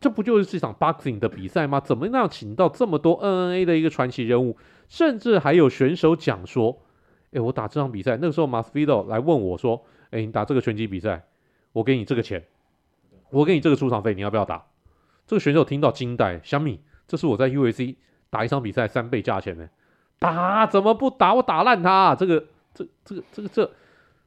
[0.00, 1.78] 这不就是这场 boxing 的比赛吗？
[1.78, 4.56] 怎么样请到这么多 NNA 的一个传奇人物，
[4.88, 6.82] 甚至还有选手讲说，
[7.32, 11.24] 哎，我打这场比赛，那个时候 m a s v i d o 来问我说，哎，你打这个拳击比赛，
[11.72, 12.44] 我给你这个钱，
[13.30, 14.64] 我给你这个出场费，你要不要打？
[15.26, 17.96] 这个选手听到惊呆，小米，这是我在 UFC
[18.28, 19.68] 打一场比赛三倍价钱呢，
[20.18, 21.32] 打怎么不打？
[21.34, 23.70] 我打烂他啊，这个这这个这个这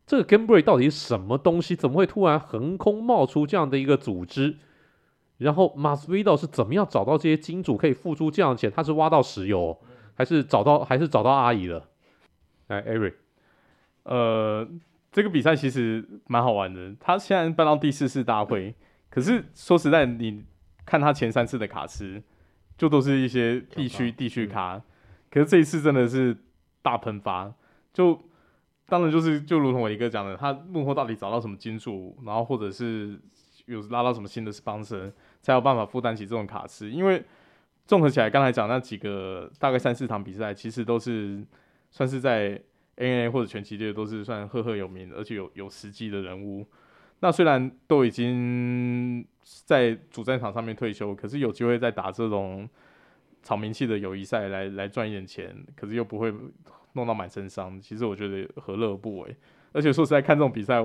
[0.07, 1.75] 这个 Gamebred 到底是什么东西？
[1.75, 4.57] 怎么会突然横空冒出这样的一个组织？
[5.37, 8.71] 然后 m a s v i d o 是怎么样找到这些金主可以付出这样的钱？
[8.71, 9.77] 他是挖到石油，
[10.15, 11.83] 还是找到还是找到阿姨了？
[12.67, 13.13] 哎，Eric，
[14.03, 14.67] 呃，
[15.11, 16.95] 这个比赛其实蛮好玩的。
[16.99, 18.75] 他现在办到第四次大会，
[19.09, 20.43] 可是说实在，你
[20.85, 22.21] 看他前三次的卡池，
[22.77, 24.81] 就都是一些地区地区卡，
[25.29, 26.37] 可是这一次真的是
[26.81, 27.53] 大喷发。
[27.93, 28.21] 就
[28.87, 33.19] 当然就是就如同我一个讲的，他幕后到底找到什么金主，然后或者是。
[33.67, 36.91] 有拉到什么新的 sponsor 才有办法负担起这种卡池？
[36.91, 37.25] 因为
[37.87, 41.43] 综合起来，刚才讲那几个大概三四场比赛，其实都是
[41.95, 42.61] 算是在
[42.97, 46.67] NNA 或者拳击界都是算赫赫有名，而且有有实际的人物。
[47.21, 49.25] 那虽然都已经
[49.63, 52.69] 在主战场上面退休，可是有机会再打这种
[53.43, 56.33] 炒名气的友谊赛来来赚一点钱，可是又不会
[56.91, 57.79] 弄到满身伤。
[57.79, 59.33] 其实我觉得何乐而不为？
[59.71, 60.83] 而且说实在，看这种比赛。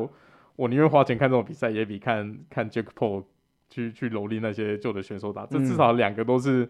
[0.55, 3.25] 我宁愿花钱看这种比赛，也比看看 Jake Paul
[3.69, 5.45] 去去蹂躏那些旧的选手打。
[5.45, 6.69] 这至少两个都是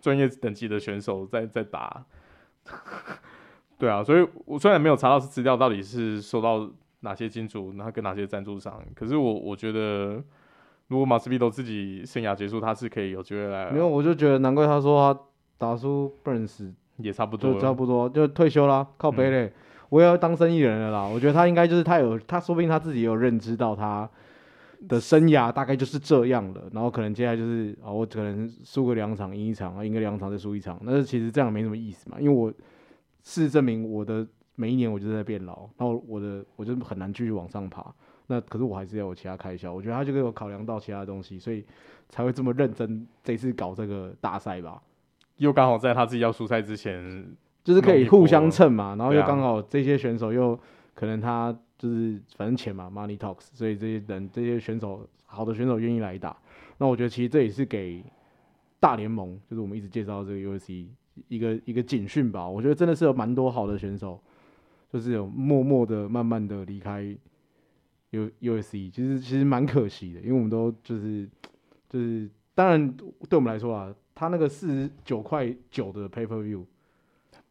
[0.00, 2.04] 专业等级的选手在在打。
[3.80, 10.22] 对啊，所以我虽然没有查到是资料到底是收到哪些金主，然后跟哪些赞助商，可是我我觉得，
[10.88, 13.70] 如果马斯比都自己生涯结束，他是可以有机会来。
[13.70, 15.20] 没有，我就觉得难怪他说他
[15.58, 19.46] 打输 Burns 也差不多，差不多就退休啦，靠北嘞。
[19.46, 19.52] 嗯
[19.90, 24.08] 我也要当生意人了啦，我觉得他应该就是他有，他说不定他自己也有认知到他
[24.86, 32.52] 的生涯大概就是这样了，然后可能接下来就是啊，我可能输个两场赢一场啊，赢个两场再输一场，那其实这样没什么意思嘛，因为我
[33.22, 37.94] 事实证明我的每一年我就在变老，然后我的我就很难继续往上爬，
[38.26, 41.64] 那可是我还是要有其他开销，我觉得他就有考量到其他东西，所以
[42.08, 44.82] 才会这么认真这次搞这个大赛吧，
[45.36, 47.26] 又刚好在他自己要出赛之前。
[47.62, 50.58] 就是可以互相蹭嘛，然后又刚好这些选手又
[50.94, 56.34] 可能他就是反正钱嘛，money talks，所以这些人这些选手好的选手愿意来打，
[56.78, 58.02] 那我觉得其实这也是给
[58.80, 60.86] 大联盟，就是我们一直介绍这个 UFC
[61.28, 62.48] 一个一个警讯吧。
[62.48, 64.20] 我觉得真的是有蛮多好的选手，
[64.92, 67.02] 就是有默默的、慢慢的离开
[68.10, 71.28] U U S C，其实其实蛮可惜的，因为我们都就是
[71.88, 72.92] 就是当然
[73.28, 76.64] 对我们来说啊，他那个四十九块九的 pay per view。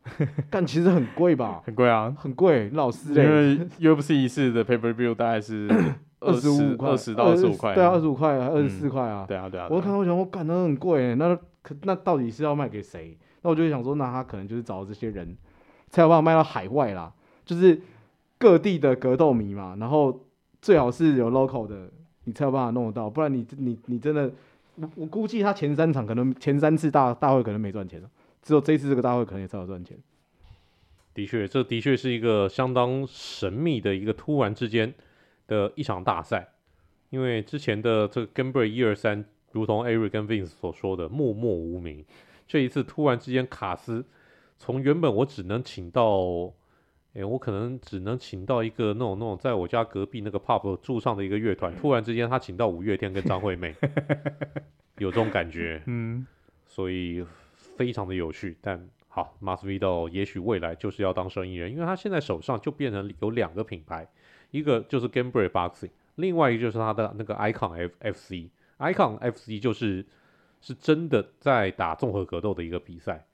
[0.49, 1.61] 但其实很贵吧？
[1.65, 3.09] 很贵啊，很贵，老师。
[3.09, 5.69] 因为 UFC 一次的 Pay Per View 大概是
[6.21, 9.25] 二十五块，二十到二十五块，对啊，二十五块，二十四块啊。
[9.27, 9.67] 对啊，对啊。
[9.69, 13.15] 我看到我想，我感，那很贵，那可那到底是要卖给谁？
[13.41, 15.37] 那我就想说，那他可能就是找这些人，
[15.89, 17.13] 才有办法卖到海外啦。
[17.45, 17.81] 就是
[18.37, 20.25] 各地的格斗迷嘛，然后
[20.61, 21.89] 最好是有 local 的，
[22.25, 24.31] 你才有办法弄得到，不然你你你真的，
[24.75, 28.01] 我我估计他前三场可能前三次大大会可能没赚钱。
[28.41, 29.97] 只有这次这个大会可能也超好赚钱。
[31.13, 34.93] 的确，这的确是一个相当神秘的一个突然之间
[35.47, 36.47] 的一场大赛，
[37.09, 42.05] 因为之前的这个 Gamebred 一二三，如同 Eric 跟 Vince 所说的默默无名，
[42.49, 44.05] 这一次突然之间卡斯，
[44.57, 46.51] 从原本我只能请到，
[47.13, 53.73] 哎，我可能只能请到一个那种那种在我家隔壁那个 pub 住上的一个乐团，突然之间他请到五月天跟张惠妹，
[54.99, 56.27] 有这种感觉，嗯，
[56.65, 57.25] 所以。
[57.75, 64.05] 非常的有趣，但好，Masvidal 也许未来就是要当生意人，因为他现在手上就变成有两个品牌，
[64.51, 70.05] 一个就是 Gamebred Boxing，另外一个就是他的那个 Icon FC，Icon FC 就是
[70.61, 73.25] 是真的在打综合格斗的一个比赛。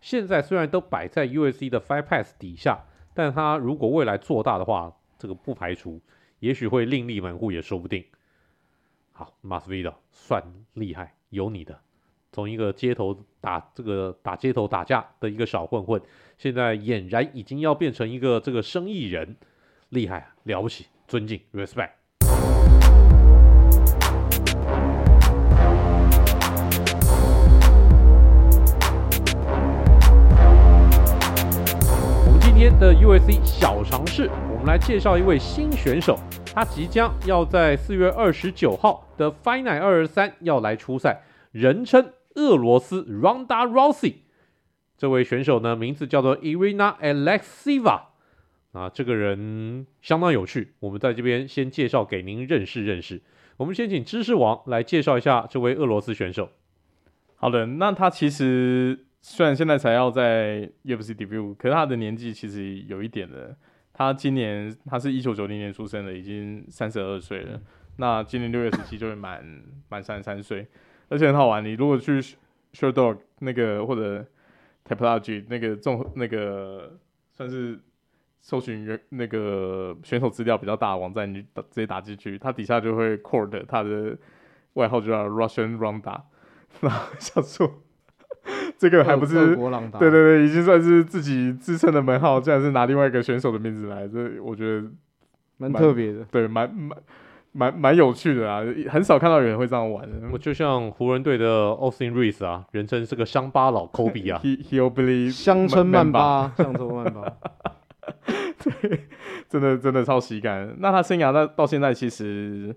[0.00, 6.00] 现在虽然都摆在 UFC 的 Fight Pass 底下，但他如果未来做大的话，这个不排除，
[6.38, 8.04] 也许会另立门户也说不定。
[9.12, 10.42] 好，Masvidal 算
[10.72, 11.78] 厉害，有你的。
[12.32, 16.00] 从一个街头打这个打街头打架的一个小混混，
[16.38, 19.36] 现在俨然已经要变成一个这个生意人，
[19.90, 21.99] 厉害啊，了不起，尊敬，respect。
[32.80, 36.18] 的 USC 小尝试，我们来介绍一位新选手，
[36.54, 41.20] 他即将要在四月二十九号的 Final 二十三要来出赛，
[41.52, 42.12] 人称。
[42.36, 44.14] 俄罗斯 Ronda Rousey
[44.96, 48.02] 这位选手呢，名字叫做 Irina Alekseeva
[48.70, 53.20] 啊，这个人相当有趣，我们在这边先介绍给您认识认识。
[53.56, 56.50] 我们先请知识王来介绍一下这位俄罗斯选手。
[57.34, 63.56] 好的，那他其实虽然现在才要在 UFC debut，可是他的年纪其实有一点的。
[63.92, 67.60] 他今年他是一九九零年出生的，已经三十二岁了。
[67.96, 69.44] 那今年六月十七就会满
[69.90, 70.66] 满三十三岁，
[71.10, 71.62] 而且很好玩。
[71.62, 72.18] 你如果去
[72.72, 74.24] Sherdog 那个或者
[74.88, 76.98] Tapology 那个综那个
[77.32, 77.78] 算是
[78.40, 84.16] 搜寻原那个选手资料比较大的网站，你直接打进去，他底下就会 quote 他的
[84.74, 86.22] 外号就叫 Russian Ronda。
[86.80, 87.82] 然后想说。
[88.80, 94.88] 这个还不是对对对，已经算是自己自称的门号，竟然是拿另外一个选手的名字来，这我觉得
[95.58, 96.98] 蛮特别的，对，蛮蛮
[97.52, 100.16] 蛮蛮有趣的啊，很少看到有人会这样玩的。
[100.32, 107.36] 我就像湖人队的 Austin Reeves 啊，人称是个乡巴佬 Kobe 啊，He He'll believe 乡村曼巴，乡村曼巴，
[108.64, 109.08] 对，
[109.46, 110.74] 真的真的超喜感。
[110.78, 112.74] 那他生涯到到现在，其实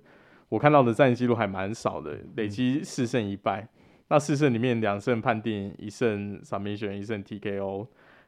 [0.49, 3.69] 我看到的战绩记录还蛮少的，累积四胜一败。
[4.13, 7.87] 那四胜里面两胜判定，一胜闪避拳一胜 TKO。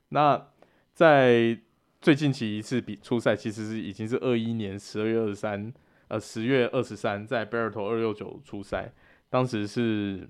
[0.10, 0.48] 那
[0.95, 1.56] 在
[2.02, 5.71] 最近期一次比初赛，其实是已经是二一年十二月二十三，
[6.08, 8.91] 呃，十月二十三，在 Bellator 二六九初赛，
[9.30, 10.28] 当时是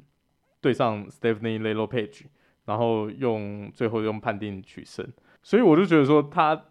[0.60, 2.24] 对上 Stephanie Lelo Page，
[2.65, 5.08] 然后用最后用判定取胜。
[5.41, 6.65] 所以我就觉得说，他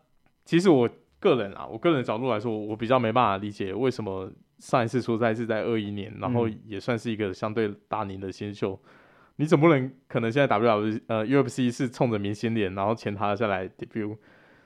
[0.44, 0.86] 其实我
[1.18, 4.30] 个人啊，我个人角度来说，我比较没办法理解为什么。
[4.64, 8.72] 上一次出赛是在二一年，然后也算是一个相对大龄的新秀。
[8.72, 8.88] 嗯、
[9.36, 14.16] 你总不能可能现在 W 呃 UFC 是冲着明星脸，然后签他下来 debut。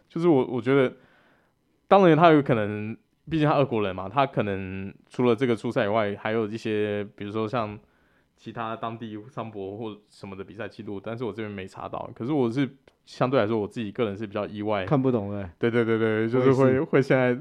[0.09, 0.95] 就是我我觉得，
[1.89, 2.97] 当然他有可能，
[3.29, 7.77] 毕竟他俄国人嘛，他可能除了这个出赛以外，还有一些比如说像
[8.37, 12.09] 其他当地桑博或什么的比赛记录，但是我这边没查到。
[12.15, 12.71] 可是我是
[13.05, 15.51] 相对来说，我自己个人是比较意外，看不懂的。
[15.59, 17.37] 对对对对，就是会是会现在。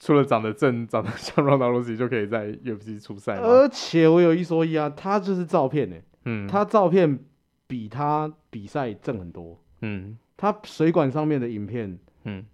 [0.00, 3.36] 除了长得正、 长得像 Ronda Rousey 就可以在 UFC 出赛。
[3.36, 7.18] 而且我有一说一啊，他就是照片呢，嗯，他照片
[7.66, 12.44] 比他比赛正很多，嗯，他水管上面的影片，嗯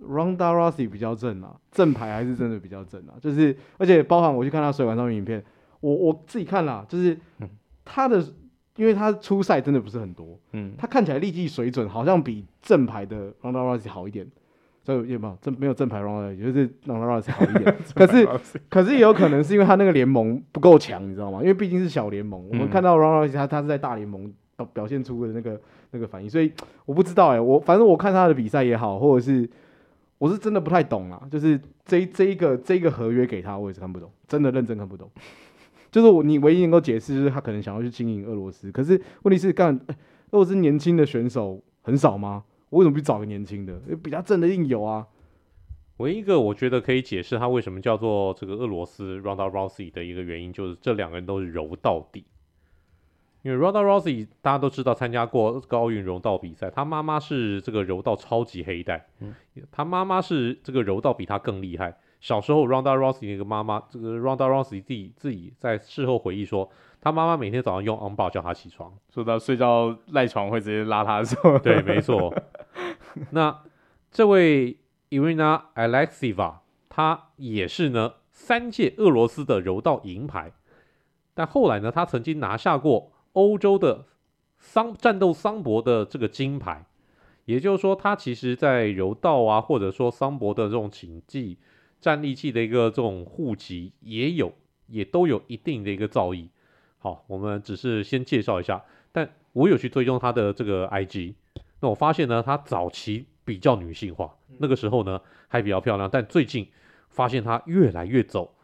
[0.00, 5.42] ，Ronda Rousey 比较正啊，正牌还是真的比较正啊，就是而且包含我去看他水管上面影片，
[5.80, 7.18] 我我自己看了，就是
[7.84, 8.22] 他的，
[8.76, 14.30] 因为他出赛真的不是很多，嗯，他看起来力气水准好像比正牌的 Ronda Rousey 好一点。
[14.82, 17.76] 所以也没有正没有正牌 Ronda，也就是 Rousey 好一点。
[17.94, 18.28] 可是
[18.68, 21.40] 可是也有可能是因为他那个联盟不够强，你知道吗？
[21.40, 22.48] 因为毕竟是小联盟。
[22.48, 26.50] 我们看到 Rousey 他他是在大联盟表表现出的那个那个反应，所以
[26.86, 29.48] 我不知道哎、欸，我反正我看他的比赛也好，或者是
[30.18, 31.22] 我是真的不太懂啊。
[31.30, 35.10] 就是这这一个这一个合约给他，我也是看不懂，真的认真看不懂。
[35.90, 39.74] 就是我你唯一能够解释就是他可能想要去经营俄罗斯，可是问题是干
[40.30, 42.44] 俄罗斯年轻的选手很少吗？
[42.70, 43.78] 我为什么不找个年轻的？
[44.02, 45.06] 比较正的硬有啊。
[45.98, 52.24] 唯一一个我觉得可以解释他为什么叫做这个俄罗斯 Ronda Rousey 的一个原因，就是这两个人都是柔道底。
[53.42, 59.34] 因为 Ronda Rousey 大家都知道参加过奥运柔道比赛，他妈妈是这个柔道超级黑带，嗯，
[59.70, 61.98] 他妈妈是这个柔道比他更厉害。
[62.20, 66.70] 小时候 Ronda Rousey 那个妈妈，这个 Ronda Rousey 自己自己在事后回忆说。
[67.00, 72.34] 他妈妈每天早上用 on bar 叫他起床，说到睡觉赖床会直接拉他的时候，对，没错。
[73.30, 73.62] 那
[74.10, 74.76] 这位
[75.08, 76.56] Irina Alekseeva，
[76.88, 80.52] 她也是呢三届俄罗斯的柔道银牌，
[81.32, 84.04] 但后来呢，她曾经拿下过欧洲的
[84.58, 86.84] 桑战斗桑博的这个金牌，
[87.46, 91.58] 也就是说，她其实在柔道啊，或者说桑博的这种竞技
[91.98, 94.52] 站立技的一个这种护级，也有
[94.86, 96.48] 也都有一定的一个造诣。
[97.02, 101.32] 好，我们只是先介绍一下，但我有去追踪他的这个 IG，
[101.80, 106.68] 那我发现呢，他早期比较女性化，那个时候呢还比较漂亮，但最近
[107.08, 108.54] 发现他越来越走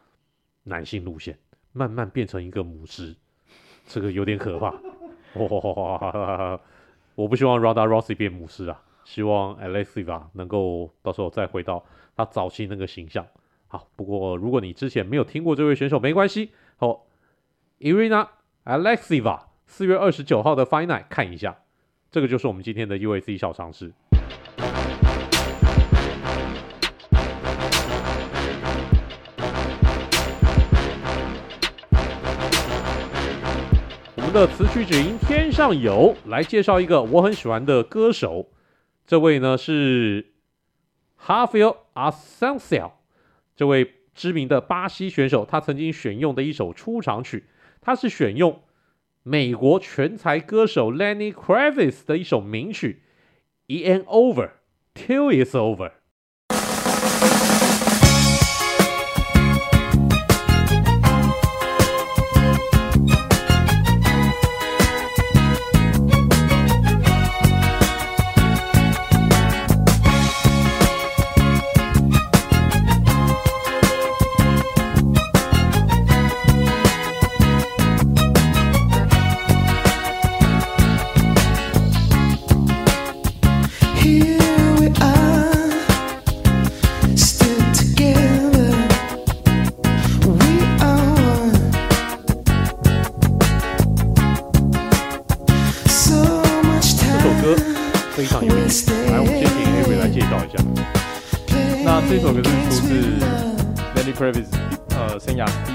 [0.65, 1.39] 男性路线，
[1.73, 3.17] 慢慢变成一个母狮，
[3.87, 4.75] 这个有点可怕。
[5.33, 6.61] 哦，
[7.17, 11.83] 我不希望 Ronda Rousey 变母狮啊，希望 Alekseeva 能够到时候再回到
[12.15, 13.27] 他早期那个形象。
[13.67, 17.06] 好，不过如果你之前没有听过这位选手，没关系，好。
[17.79, 18.27] Irina
[18.65, 21.59] Alexiva 四月二十九号的 final 看一下，
[22.11, 23.93] 这个就是我们今天的 UFC 小常识。
[34.15, 38.49] 我们的词曲只应天上有，来介绍一个我很喜欢的歌手，
[39.07, 40.33] 这位呢是
[41.27, 42.93] Rafael Assunção，
[43.55, 47.45] 这位知名的巴西选手，他曾经选用的一首出场曲。
[47.87, 48.65] 他是选用
[49.23, 53.03] 美国全才歌手 Lenny Kravitz 的一首名曲
[53.73, 54.51] 《ian Over
[54.93, 55.91] Till It's Over》。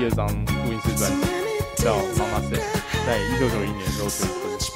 [0.02, 0.28] 第二张
[0.66, 1.28] 录音室专辑，
[1.76, 2.58] 叫《Mama Said》，
[3.06, 4.74] 在一九九一年的时候推出。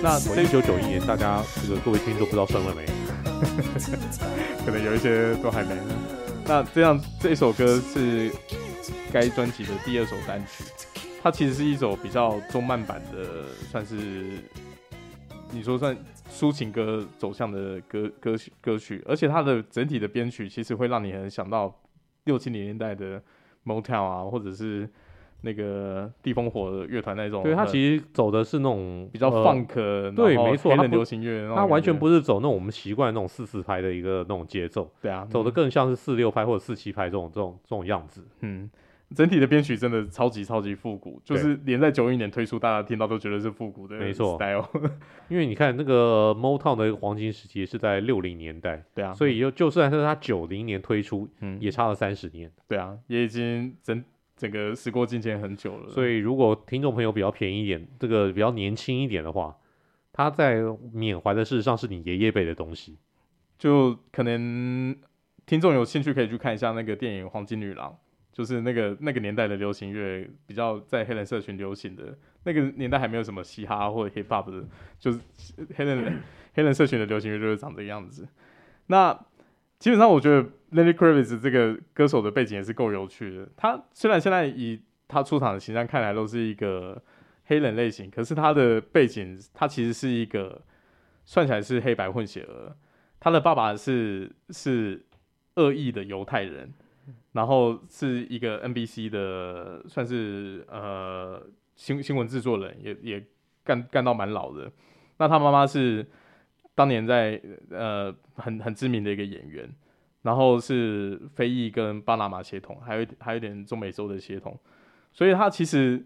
[0.00, 2.86] 那一九九一年，大家这个各位听众不知道算了没？
[4.64, 5.74] 可能有一些都还没。
[6.46, 8.30] 那这样这首歌是
[9.12, 10.62] 该专辑的第二首单曲，
[11.20, 14.38] 它其实是一首比较中慢版的，算是
[15.50, 15.98] 你说算
[16.32, 21.74] 抒情歌走向的歌歌曲歌曲，而且它的整体的编曲其实会让你很想到
[22.22, 23.20] 六七零年代的
[23.64, 24.88] Motown 啊，或者是。
[25.42, 29.72] 那个地风火乐团那种，对，他其实走的是那种比较 funk，
[30.14, 38.22] 对，没错，他流行乐，他完全不是走那种我们习惯那种四四拍的一个那种节奏，对啊，走的更像是四六拍或者四七拍这种这种这种样子。
[38.40, 38.70] 嗯，
[39.14, 44.66] 整体的编曲真的超级超级复古，就是连在九一年推出，大家听到都觉得是复古的，没错，style。
[45.28, 54.02] 因为你看那个 Motown 的黄金时期是在六零年代，对啊，所以就就算是他九零年推出，嗯，也差了三十年，对啊，也已经整。
[54.36, 59.54] 整个时过境迁很久了，所以如果听众朋友比较便宜一点，这个比较年轻一点的话，
[60.14, 60.62] 他在
[60.94, 62.96] 缅怀的事实上是你爷爷辈的东西，
[63.58, 64.96] 就可能
[65.44, 67.90] 听众有兴趣可以去看一下那个电影《黄金女郎》，
[68.40, 74.66] 就是那个那个年代的流行乐比较在黑人社群流行的，那个年代还没有什么嘻哈或者 hip hop 的，
[74.98, 75.20] 就是
[75.76, 76.22] 黑人
[76.54, 78.26] 黑人社群的流行乐就是长这个样子。
[78.86, 79.12] 那
[79.78, 83.46] 基本上，我觉得 Lenny Kravitz 这个歌手的背景也是够有趣的。
[83.58, 87.02] 他虽然现在以他出场的形象看来都是一个
[87.44, 90.62] 黑人类型，可是他的背景，他其实是一个
[91.26, 92.74] 算起来是黑白混血儿。
[93.20, 95.04] 他的爸爸是是
[95.56, 96.72] 恶意的犹太人，
[97.32, 101.42] 然后是一个 NBC 的算是呃
[101.76, 103.26] 新新闻制作人，也也
[103.64, 104.70] 干干到蛮老的。
[105.18, 106.06] 那他妈妈是。
[106.72, 107.38] 当年在
[107.70, 109.68] 呃很很知名的一个演员，
[110.22, 114.58] 然后是非裔跟巴拿马血统，还有还有点中美洲的血统，
[115.12, 116.02] 所以他其实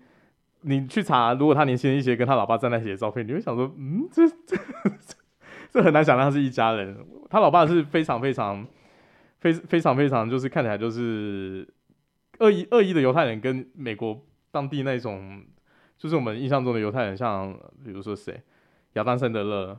[0.63, 4.57] 你去查，如果他年轻一些跟他老爸站在一起的照片，你会想说，嗯，这这
[5.71, 6.97] 这很难想象他是一家人。
[7.31, 8.67] 他老爸是非常非常
[9.45, 11.69] 非非常非常就是看起来就是
[12.41, 14.21] 恶意恶意的犹太人，跟美国
[14.51, 15.45] 当地那种
[15.97, 17.53] 就是我们印象中的犹太人，像
[17.85, 18.43] 比如说谁，
[18.95, 19.79] 亚当·山德勒。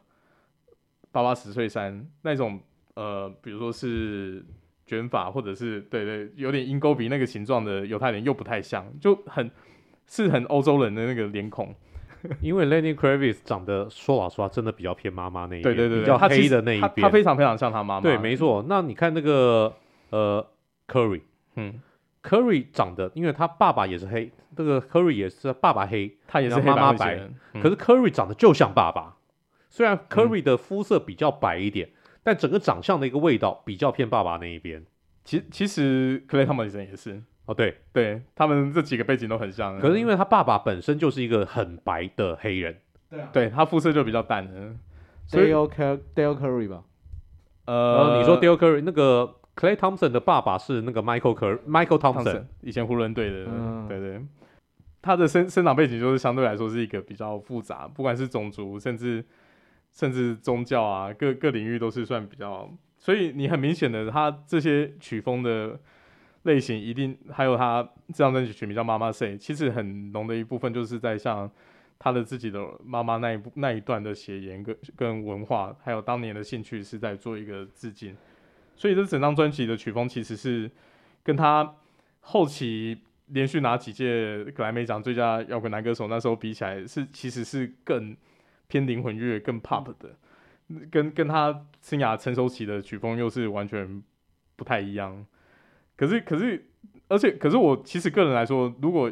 [1.11, 2.59] 八八十岁山那种，
[2.95, 4.45] 呃，比如说是
[4.85, 9.49] 卷发，或者是对对，有点鹰钩鼻那个形状的犹太人，又不太像，就很
[10.07, 11.73] 是很欧洲人的那个脸孔。
[12.41, 18.01] 因为 Lenny Kravitz 长得说老实话，真的比较偏妈妈那一边，对对对，比较黑的那一边，他，他非常非常像他妈妈。
[18.01, 18.65] 对，没错。
[18.67, 19.73] 那你看那个
[20.09, 20.45] 呃
[20.87, 21.21] ，Curry，
[21.55, 21.81] 嗯
[22.23, 29.15] ，Curry 长得，因为他爸爸也是黑，这个 Curry 也是爸爸黑，他也是妈妈白，嗯、可是 Curry 长得就像爸爸。
[29.69, 34.85] 虽然 Curry 的肤色比较白一点，嗯、但整个长相的一个味道比较偏爸爸那一边。
[35.25, 39.79] 其其实 Clay Thompson 也是哦，对对，他们这几个背景都很像。
[39.79, 42.77] 可是因为他爸爸本身就是一个很白的黑人，
[43.09, 44.75] 对啊，对他肤色就比较淡的。
[45.29, 45.69] Dale
[46.15, 46.83] Dale Curry 吧？
[47.65, 53.45] 呃，你说 Dale Curry 那个 Clay Thompson 的爸爸是那个 Michael Curry Michael Thompson，以前湖人队的，
[53.87, 54.21] 对对。
[55.01, 59.23] 他的生生长背景就是相对来说是一个比较复杂，不管是种族，甚至。
[59.97, 65.79] 甚至宗教啊，各各领域都是算比较，所以你很明显的，他这些曲风的
[66.45, 71.51] 类型一定还有他这张专辑曲名叫《Mama Say》，其实很浓的一部分就是在像
[71.99, 78.15] 他的自己的妈妈那一部那一段的写言跟跟文化，还有当年的兴趣是在做一个致敬，
[78.75, 80.71] 所以这整张专辑的曲风其实是
[81.21, 81.75] 跟他
[82.21, 88.17] 后期连续拿几届格莱美奖最佳摇滚男歌手那时候比起来，是其实是更。
[88.67, 90.17] 偏灵魂乐更 pop 的，
[90.89, 94.01] 跟跟他生涯成熟期的曲风又是完全
[94.55, 95.23] 不太一样。
[95.95, 96.65] 可是可是，
[97.07, 99.11] 而且可是我其实个人来说，如果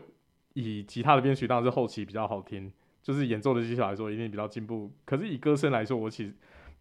[0.54, 2.72] 以吉他的编曲当然是后期比较好听，
[3.02, 4.92] 就是演奏的技巧来说一定比较进步。
[5.06, 6.34] 可是以歌声来说，我其实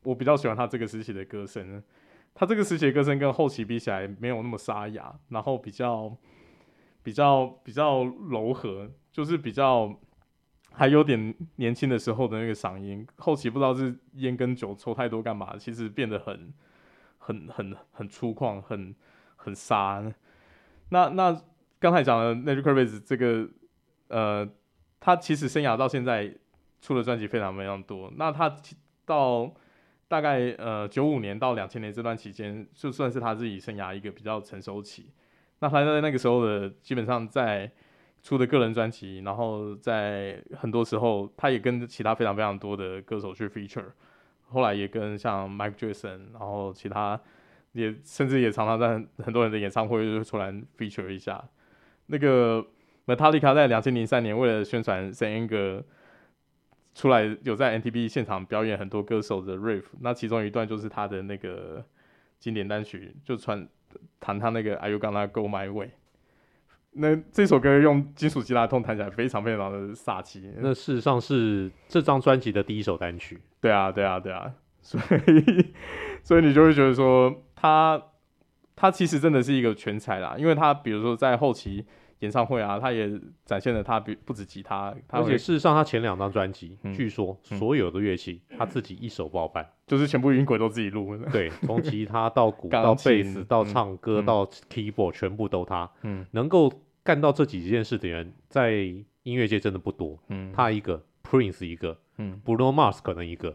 [0.02, 1.82] 我比较喜欢他这个时期的歌声。
[2.34, 6.16] 他这个时期的歌声跟后期比起来没有那么沙哑，然后比较
[7.02, 9.98] 比较比较柔和，就是比较。
[10.74, 16.50] 还有点年轻的时候的那个嗓音，后期不知道是烟跟酒抽太多干嘛，其实变得很、
[17.18, 18.94] 很、很、很粗犷，很、
[19.44, 20.02] 很沙。
[20.90, 21.42] 那、那
[21.78, 23.48] 刚才讲的 Lenny Kravitz 这个，
[24.08, 24.48] 呃，
[25.00, 26.34] 他其实生涯到现在
[26.80, 28.12] 出的专辑非常非常多。
[28.16, 28.56] 那他
[29.04, 29.52] 到
[30.08, 35.12] 大概呃九五年到两千年这段期间，就算是他自己生涯一个比较成熟期。
[35.58, 37.70] 那他在那个时候的基本上在。
[38.24, 43.86] 出的个人专辑，然后在很多时候，他也跟其他非常非常多的歌手去 feature，
[44.46, 47.20] 后来也跟像 Mike Jackson，然后其他
[47.72, 51.42] 也甚至也常常在很多人的演唱会就突然 feature 一下。
[52.06, 52.64] 那个
[53.06, 55.82] Metallica 在两千零三年为了宣传 Saint Anger
[56.94, 61.84] 出来有在 MTV 现场表演很多歌手的 riff，那其中一段就是他的那个
[62.38, 63.66] 经典单曲，就传
[64.20, 65.90] 弹他那个 Are You Gonna Go My Way。
[66.94, 70.52] 那这首歌用金属吉他痛弹起来非常非常的煞气。
[70.58, 73.40] 那事实上是这张专辑的第一首单曲。
[73.62, 74.52] 对啊，对啊，对啊。
[74.82, 75.72] 所以，
[76.22, 78.02] 所以你就会觉得说他
[78.74, 81.86] 他其实真的是一个全才啦，因为他比如说在后期。
[82.22, 83.10] 演唱会啊，他也
[83.44, 91.16] 展现了他不不止吉他，而且事实上他前两张专辑，嗯、据说所有的乐器、嗯、他自己一手包办， 就是全部音轨都自己录。
[91.32, 95.90] 对，从吉他到鼓 到贝斯到唱歌、嗯、到 keyboard 全部都他。
[96.02, 98.70] 嗯，能够干到这几件事的人，在
[99.24, 100.16] 音乐界真的不多。
[100.28, 103.52] 嗯，他一个，Prince 一个，嗯，Bruno Mars 可能一个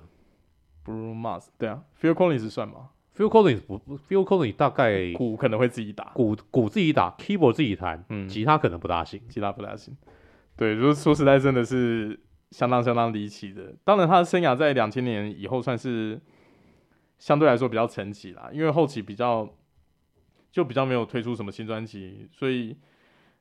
[0.83, 9.97] ，Bruno Mars 对啊，Phil Collins 算吗？Phil Collins 不，Phil Collins 大概鼓可能会自己打，鼓鼓自己打，keyboard 自己弹，嗯，吉他可能不大行，吉他不大行。
[10.55, 12.19] 对，就是说实在真的是
[12.51, 13.73] 相当相当离奇的。
[13.83, 16.21] 当然，他的生涯在两千年以后算是
[17.17, 19.49] 相对来说比较沉寂啦，因为后期比较
[20.51, 22.77] 就比较没有推出什么新专辑，所以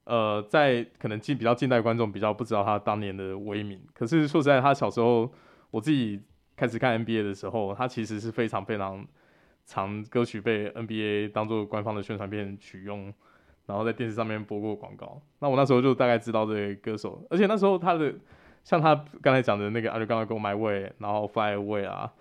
[0.04, 3.78] 呃，在可能近比较近代观众比较不知道他当年的威名。
[3.92, 5.30] 可是说实在，他小时候
[5.70, 6.18] 我自己
[6.56, 9.06] 开始看 NBA 的时候，他其实是非常非常。
[9.66, 13.12] 常歌曲被 NBA 当做官方的宣传片取用，
[13.66, 15.20] 然后在电视上面播过广告。
[15.40, 18.14] 那我那时候就大概知道这个歌手，而且那时候他的
[18.62, 22.12] 像他刚才讲的那个 Are You Gonna Go My Way，然后 Fly Away 啊，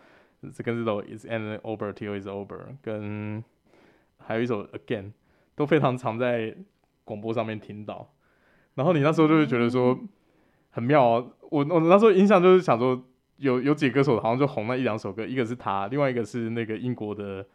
[0.53, 3.43] 这跟这首 It's Ain't Over Till It's Over，跟
[4.17, 5.11] 还有一首 Again，
[5.55, 6.55] 都非常常在
[7.03, 8.11] 广播上面听到。
[8.73, 9.99] 然后你那时候就会觉得说
[10.71, 13.05] 很妙哦，我我那时候印象就是想说。
[13.38, 17.45] 有有几个歌手好像就红了一两首歌，一个是他，另外一个是那个英国的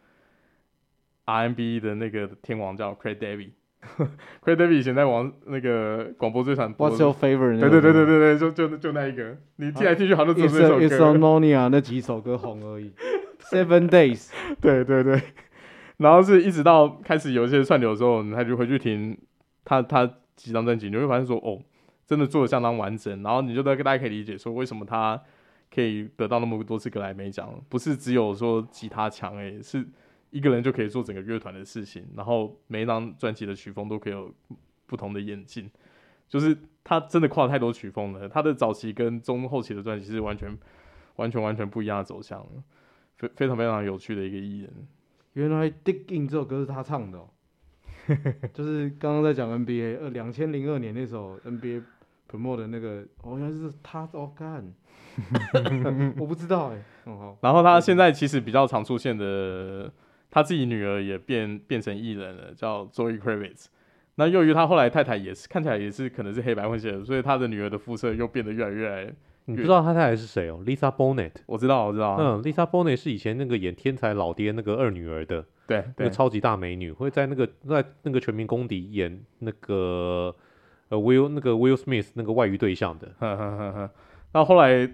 [1.25, 3.51] R&B 的那个天王叫 Craig David。
[4.43, 6.91] Craig David 以前在网那个广播最常播。
[6.91, 7.59] What's your favorite？
[7.59, 10.85] 对对对对对对，就就就那一个，你听来听去好像只有这首歌。
[10.85, 12.91] It's Harmonia 那几首歌红而已。
[13.39, 14.29] Seven Days。
[14.61, 15.19] 对对对，
[15.97, 19.17] 然后是一直到开始有一些串流的时候，他就回去听
[19.65, 20.05] 他他
[20.35, 21.59] 几张专辑，你会发现说哦，
[22.05, 25.19] 真的做的相当完整，然后你就大概可以理解说为什么他。
[25.73, 29.85] 可以得到那么多次格莱美奖，不是只有说吉他强诶，是
[30.29, 34.33] 一个人就可以做整个乐团的事情，然后每一张专辑的曲风都可以有
[34.85, 35.69] 不同的演进，
[36.27, 38.27] 就是他真的跨太多曲风了。
[38.27, 40.57] 他的早期跟中后期的专辑是完全、
[41.15, 42.45] 完全、完全不一样的走向，
[43.17, 44.87] 非非常非常有趣的一个艺人。
[45.33, 47.29] 原来《Dig In》这首歌是他唱的哦，
[48.53, 51.81] 就是刚刚在讲 NBA，呃，两千零二年那首 NBA
[52.31, 54.73] Promo 的那个，哦，原来是他哦，干。
[56.17, 59.91] 我不知道哎、欸哦，然后他现在其实比较常出现的，
[60.29, 63.65] 他自己女儿也变变成艺人了，叫 Zoe Kravitz。
[64.15, 69.13] 那由于他后来太太也是看起来也是可能是黑白混血的，所以他的女儿的肤色又变得越来越来。
[69.45, 71.31] 你不知道他太太是谁哦？Lisa Bonet。
[71.47, 72.15] 我知道，我知道。
[72.19, 80.33] 嗯，Lisa Bonet 是以前那个演天才老爹那个二女儿的，对，那个超级大美女，会在那个在那个全民公敌演那个
[80.91, 83.07] 呃 Will 那个 Will Smith 那个外遇对象的。
[83.17, 83.91] 呵呵呵呵
[84.33, 84.85] 那后来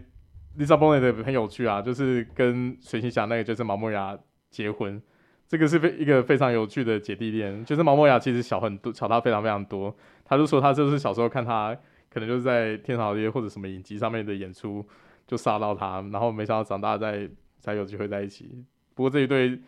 [0.58, 4.16] ，Lisa Bonet 很有趣啊，就是跟水行侠那个就是毛莫雅
[4.52, 5.02] 结婚，
[5.48, 7.66] 这个是非一个非常有趣的姐弟恋。
[7.66, 9.96] 就是毛莫雅其实小很多，小他非常非常多。
[10.24, 11.76] 他就说他就是小时候看他，
[12.12, 14.86] 可能就是在天堂街或者什么影集上面的演出
[15.26, 17.28] 就杀到他，然后没想到长大再
[17.60, 18.64] 才有机会在一起。
[18.94, 19.60] 不过这一对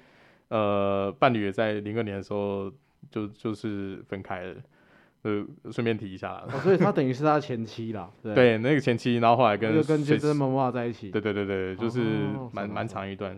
[0.49, 2.71] 呃伴侣也在零二年的时候
[3.09, 4.55] 就就是分开了。
[5.23, 11.99] 呃，顺便提一下， 哦，所以他等于是他前妻啦，对，对，那个前妻，然后后来跟就跟杰森·莫莫亚在一起，对对对对，就是
[12.53, 13.37] 蛮蛮、哦、长一段，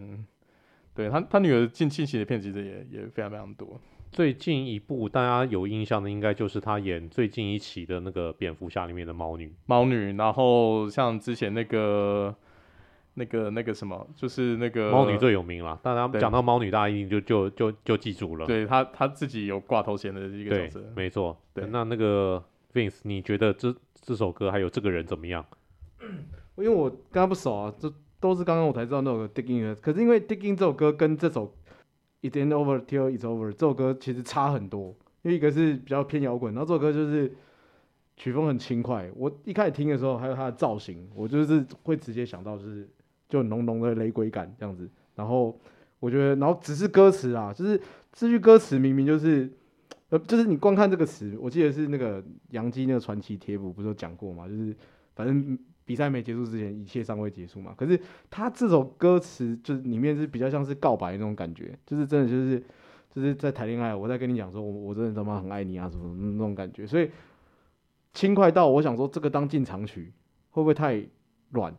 [0.93, 3.79] 对他他女儿近近期的片其实也也非常非常多，
[4.11, 12.35] 最近一部大家有印象的应该就是他演最近一期的那个蝙蝠侠里面的猫女，猫女，然后像之前那个。
[13.15, 15.77] 那个那个什么，就是那个猫女最有名了。
[15.83, 18.45] 大家讲到猫女，大家一定就就就就记住了。
[18.45, 21.37] 对他他自己有挂头衔的一个角色，没错。
[21.53, 22.41] 对，那那个
[22.73, 25.45] Vince，你觉得这这首歌还有这个人怎么样？
[26.55, 29.75] 因为我跟他不熟啊，这都是刚刚我才知道那首歌 Dig In 的。
[29.75, 31.53] 可是因为 Dig In 这首歌跟这首
[32.21, 37.35] It Ain't Over Till It's Over 这首歌其实差很多，因为一个是比较偏摇滚，然后这首歌就是
[38.15, 39.11] 曲风很轻快。
[39.15, 42.89] 我一开始听的时候，还有它的造型，我就是会直接想到就是。
[43.31, 45.57] 就浓浓的雷鬼感这样子，然后
[46.01, 47.79] 我觉得，然后只是歌词啊，就是
[48.11, 49.49] 这句歌词明明就是，
[50.09, 54.75] 呃，就是你光看这个词，我记得是那个杨基那个传奇贴补不是有讲过嘛，就是
[55.15, 57.73] 反正比赛没结束之前，一切尚未结束嘛。
[57.77, 57.97] 可是
[58.29, 62.61] 他这首歌词就是里面是比较像是告白那种感觉，就是真的就是
[63.13, 67.09] 就是在谈恋爱，我在跟你讲说，我我真的他妈很爱你啊，什么那种感觉，所以
[68.13, 70.11] 轻快到我想说，这个当进场曲
[70.49, 71.05] 会不会太
[71.51, 71.73] 软？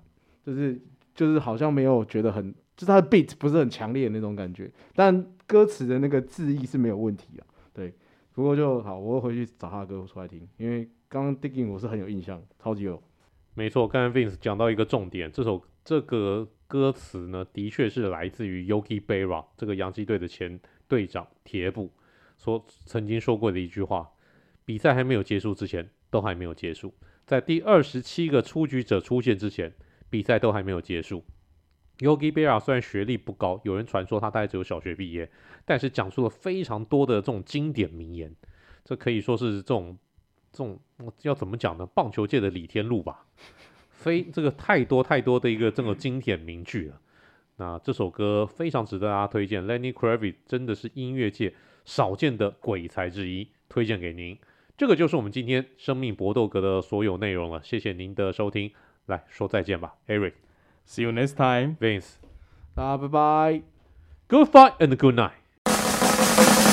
[0.45, 0.81] 就是
[1.15, 7.95] 就是好像没有觉得很，就是它的 beat 不是很强烈的那种感觉，但歌词的那个字意是没有问题啊，对。
[8.35, 13.03] 不过就好，我会回去找他的歌出来听，因为刚刚 Digging 我是很有印象，超级有。
[13.53, 20.59] 没错，刚才 Vince 讲到一个重点，这首这个歌词呢，的确是来自于 Yogi Bera 这个洋基队的前
[20.89, 21.93] 队长铁捕
[22.39, 24.11] 所曾经说过的一句话：
[24.65, 26.95] 比赛还没有结束之前，都还没有结束。
[27.27, 29.71] 在第二十七个出局者出现之前，
[30.13, 31.25] 比赛都还没有结束。
[31.99, 35.31] Yogi Berra 虽然学历不高，有人传说他大概只有小学毕业，
[35.65, 38.37] 但是讲述了非常多的这种经典名言，
[38.85, 39.99] 这可以说是这种。
[40.55, 40.79] 这种
[41.23, 41.87] 要怎么讲呢？
[41.95, 43.25] 棒球界的李天禄吧，
[43.89, 47.01] 非这个太多太多的一个这个经典名句了。
[47.57, 51.55] 那这首歌非常值得大家推荐，Lenny Kravitz 真的是音乐界
[51.87, 54.39] 少见的鬼才之一，推荐给您。
[54.77, 57.63] 这个就是我们今天生命搏斗格的所有内容了。
[57.63, 58.71] 谢谢您的收听，
[59.06, 62.16] 来说再见吧，Eric，See you next time，Vince，
[62.76, 63.62] 大家拜拜，
[64.28, 66.71] Good fight and good night。